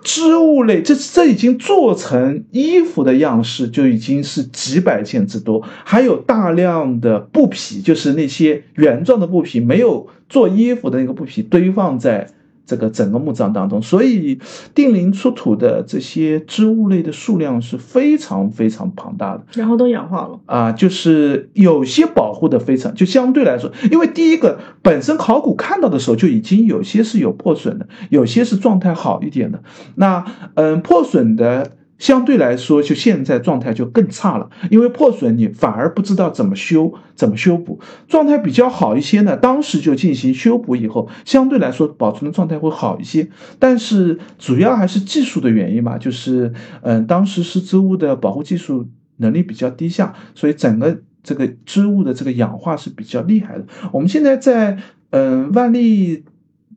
[0.02, 12.33] 织物类，这这已经做成衣服的样式就已经是几百件之多，还有大量的布匹，就是那些原状的布匹，没有做衣服的那个布匹堆放在。
[12.66, 14.38] 这个整个墓葬当中，所以
[14.74, 29.62] 定陵出土的这些织物类的数量是非常非常庞大的，然后都氧化了啊，就是有些保护的非常，就相对来说，因为第一个本身考古看到的时候就已经有些是有破损的，有些是状态好一点的，
[29.96, 30.24] 那
[30.54, 31.72] 嗯破损的。
[31.98, 37.78] 相对来说，就现在状态就更差了，因为破损你反而不知道怎么修，怎么修补。
[38.08, 43.28] 状态比较好一些呢，当时就进行修补以后，相对来说保存的状态会好一些。
[43.58, 46.52] 但是主要还是技术的原因嘛，就是
[46.82, 48.86] 嗯，当时是织物的保护技术
[49.18, 53.64] 能力比较低下，所以整个这个织物的这个氧化是比较厉害的。
[53.92, 54.76] 我们现在在
[55.10, 56.24] 嗯万历。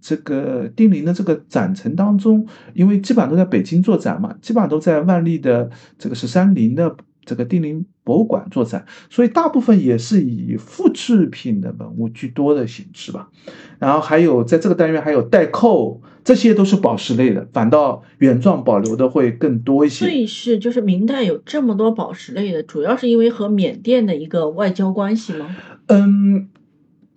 [0.01, 6.95] 这个定陵的这个展陈当中，因为基本上都在北京做展嘛，基本上都在万历的这个十三陵的
[7.25, 13.29] 这个定陵博物馆做展，所以大部分也是以复制品的文物居多的形式吧。
[13.79, 20.05] 然后还有在这个单元还有带扣，这些都是宝石类的，反倒原状保留的会更多一些。
[20.05, 25.55] 所以是就是明代有这么多宝石类的，主要是因为和缅甸的一个外交关系吗？
[25.87, 26.49] 嗯。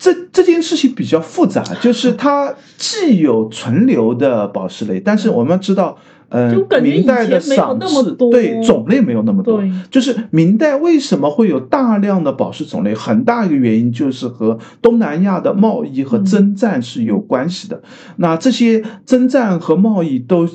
[0.01, 5.99] 这这件事情比较复杂，就是 它既有存留的宝石类，但是我们知道，
[6.31, 9.63] 嗯，明代的赏赐对种类没有那么多。
[9.91, 17.83] 就是明代为什么会有大量的宝石种类，很大一个原因就是和东南亚的贸易和征战是有关系的。
[18.17, 20.49] 那这些征战和贸易都。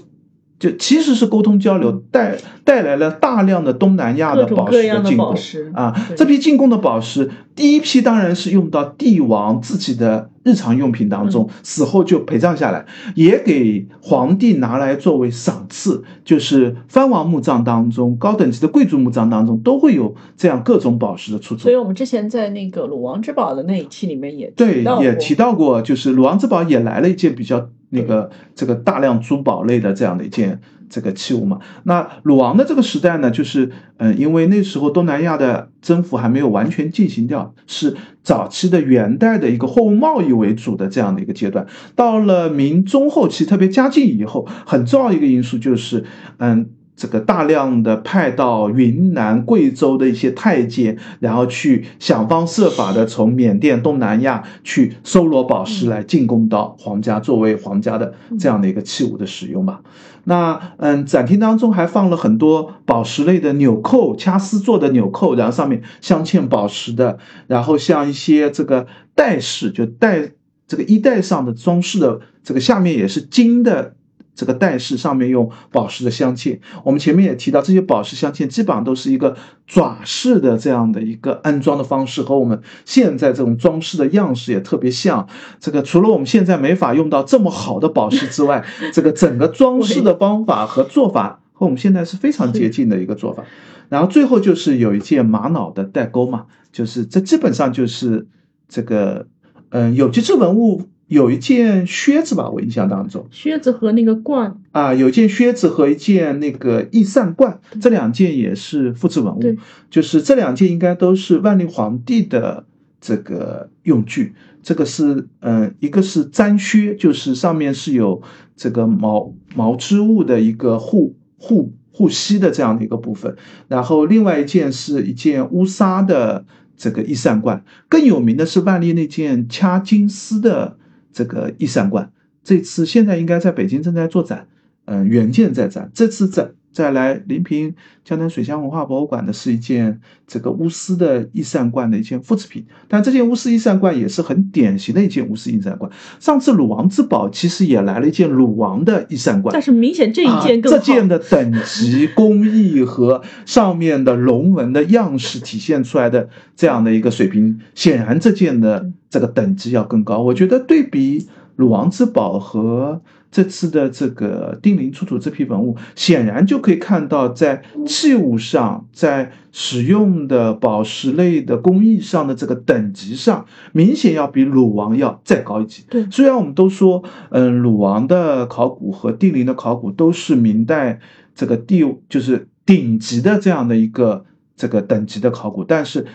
[0.66, 5.36] 就其实是沟通交流带带来了大量的东南亚的宝石的进贡
[5.76, 12.84] 啊，这批进贡的宝石，第一批当然是用到帝王自己的日常用品当中，死后就陪葬下来，
[13.14, 21.62] 也给皇帝拿来作为赏赐，就是藩王墓葬当中、高等级的贵族墓葬当中都会有这样各种宝石的出土。
[21.62, 27.70] 所以我们之前在那个鲁王之宝的那一期里面也对也提到过，就是鲁王之宝也来了一件比较。
[27.96, 30.60] 那个这个大量珠宝类的这样的一件
[30.90, 41.66] 这个器物嘛，那鲁王的这个时代呢，就是嗯，因为那时候东南亚的征服还没有完全进行掉，是早期的元代的一个货物贸易为主的这样的一个阶段。
[41.96, 46.04] 到了明中后期，特别嘉靖以后，很重要一个因素就是
[46.38, 46.70] 嗯。
[46.96, 59.82] 这个大量的派到云南、贵州的一些太监，然后去想方设法的从缅甸、东南亚去搜罗宝石来进贡到皇家，作为皇家的这样的一个器物的使用吧。
[60.24, 70.32] 那嗯，展厅当中还放了很多宝石类的纽扣、掐丝做的纽扣，然后上面镶嵌宝石的，然后像一些这个带饰，就带
[70.66, 73.96] 这个衣带上的装饰的，这个下面也是金的。
[74.36, 76.60] 这个带饰上面用宝石的镶嵌。
[76.84, 79.36] 我们前面也提到，这些宝石镶嵌基本上都是一个
[79.66, 85.26] 爪式的这样的一个安装的方式，和我们现在这种装饰的样式也特别像。
[85.60, 88.64] 这个除了我们现在没法用到这么好的宝石之外，
[88.94, 93.44] 这个整个装饰的方法和做法和我们现在是非常接近的一个做法。
[93.88, 98.28] 然后最后就是有一件玛瑙的带钩嘛，就是这基本上就是
[98.68, 99.28] 这个
[99.70, 100.90] 嗯有机质文物。
[101.08, 109.58] 有一件靴子吧，我印象当中，靴子和那个冠啊，有件靴子和一件那个翼扇冠，这两件也是复制文物，
[109.92, 112.66] 就是这两件应该都是万历皇帝的
[113.00, 114.34] 这个用具。
[114.64, 118.24] 这个是嗯，一个是毡靴，就是上面是有
[118.58, 123.36] 这个毛毛织物的一个护护护膝的这样的一个部分，
[123.68, 126.46] 然后另外一件是一件乌纱的
[126.76, 130.78] 这个翼扇冠，更有名的是万历那件掐金丝的。
[131.16, 132.12] 这个易善观，
[132.44, 134.48] 这次现在应该在北京正在做展，
[134.84, 135.90] 嗯，原件在展。
[135.94, 137.74] 这次展再来临平
[138.04, 145.90] 江南水乡文化博物馆的是一件这个乌丝的易扇冠的一件复制品，但这件乌丝易扇冠也是很典型的一件乌丝易扇冠。
[146.20, 156.28] 上次鲁王之宝其实也来了一件鲁王的易扇冠，但是明显这一件更这件的等级、工艺和上面的龙纹的样式体现出来的
[156.58, 158.92] 这样的一个水平，显然这件的。
[159.08, 161.26] 这个等级要更高，我觉得对比
[161.56, 163.02] 鲁王之宝和
[163.36, 175.84] 这次的这个定陵出土这批文物，显然就可以看到，在器物上，在使用的宝石类的工艺上的这个等级上，明显要比鲁王要再高一级。
[175.90, 181.02] 对，虽然我们都说，嗯，鲁王的考古和定陵的考古都是明代
[181.36, 184.24] 这个第就是顶级的这样的一个
[184.56, 186.06] 这个等级的考古，但是。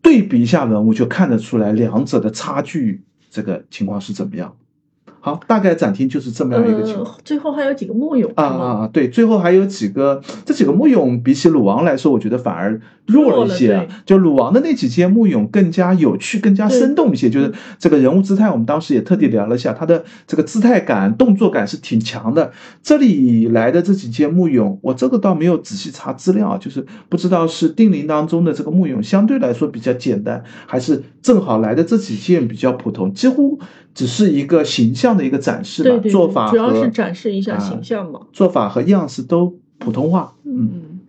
[0.00, 4.54] 对比一下文物，就看得出来两者的差距，这个情况是怎么样？
[5.28, 7.14] 好，大概展厅就是这么样一个情况。
[7.22, 13.86] 最后还有几个木俑啊啊，对，最后还有几个，这几个木俑比起鲁王来说，我觉得反而弱了一些。
[14.06, 17.28] 就鲁王的那几件木俑更加有趣，更加生动一些。
[17.28, 22.50] 就是这个人物姿态，我们当时也特地聊了一下，他的这个姿态感、动作感是挺强的。
[22.82, 33.58] 这里来的这几件木俑，我这个倒没有仔细查资料，就是不知道是定陵当中的这个木俑相对来说比较简单，还是正好来的这几件比较普通，几乎。
[33.98, 40.36] 只是一个形象的一个展示吧，做法主要是展示一下形象嘛，做法和样式都普通话。
[40.44, 41.00] 嗯，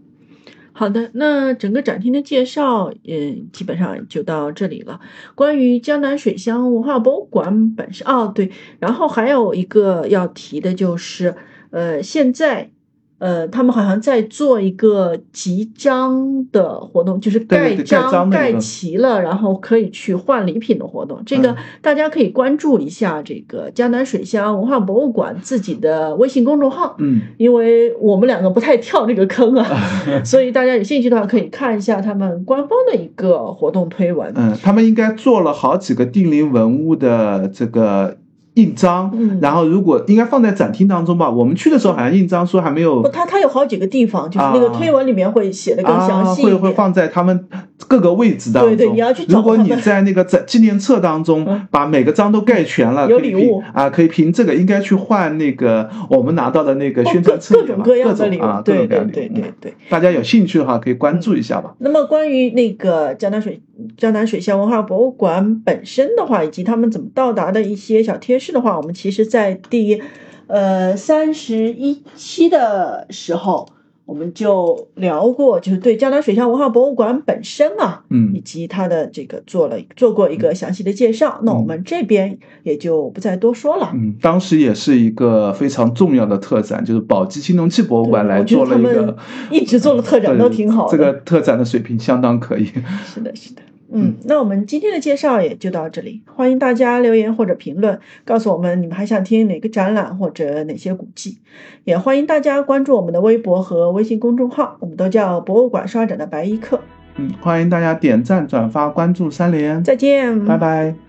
[0.71, 4.99] 好的，那整个展厅的介绍，嗯，基本上就到这里了。
[5.35, 8.49] 关于江南水乡文化博物馆本身，哦对，
[8.79, 11.35] 然后还有一个要提的就是，
[11.69, 12.71] 呃，现在。
[13.19, 21.21] 呃，他们好像在做一个集章的活动，就是盖章盖齐了，然后可以去换礼品的活动。
[21.25, 26.95] 这个大家可以关注一下这个江南水乡文化博物馆自己的微信公众号。
[26.99, 29.67] 嗯，因为我们两个不太跳这个坑啊，
[30.23, 34.31] 所以大家有兴趣的话可以看一下他们官方的一个活动推文。
[34.35, 38.17] 嗯，他们应该做了好几个定陵文物的这个。
[38.59, 39.11] 印章，
[39.41, 41.29] 然后如果应该放在展厅当中吧。
[41.29, 43.01] 我们去的时候好像印章说还没有。
[43.09, 47.47] 它它有好几个地方，就是那个推文里面会写的更详细会会放在他们
[47.87, 48.75] 各个位置当中。
[48.75, 49.37] 对对，你要去找。
[49.37, 57.55] 如果你在那个在纪念册当中把每个章都盖全了，有礼物啊，可以凭这个应该去换那个我们拿到的那个宣传册。
[57.55, 59.73] 各种各样的礼物啊，对对对对对。
[59.89, 61.75] 大家有兴趣的话可以关注一下吧。
[61.77, 63.61] 那么关于那个江南水
[63.95, 69.19] 江南水乡文化博物馆本身的话，以及他们怎么到达的一些小贴士的话，我们其实。
[69.29, 70.01] 在第，
[70.47, 73.69] 呃三十一期的时候，
[74.09, 81.39] 我们就聊过，就是对江南水乡文化博物馆本身啊，嗯，以及它的这个做了做过一个详细的介绍。
[81.43, 83.91] 那我们这边也就不再多说了。
[83.93, 89.15] 嗯，当时也是一个非常重要的特展，就是宝鸡青铜器博物馆来做了一个，
[89.51, 90.97] 一直做的特展都挺好的。
[90.97, 92.65] 这个特展的水平相当可以。
[93.05, 93.61] 是的，是的。
[93.91, 96.21] 嗯，那我们今天的介绍也就到这里。
[96.25, 101.39] 欢迎大家留言或者评论，告诉我们你们还想听哪个展览或者哪些古迹。
[101.83, 106.79] 也欢迎大家关注我们的微博和微信公众号，我们都叫博物馆刷展的白衣客。
[107.15, 109.83] 嗯，欢迎大家点赞、转发、关注三连。
[109.83, 111.08] 再见，拜拜。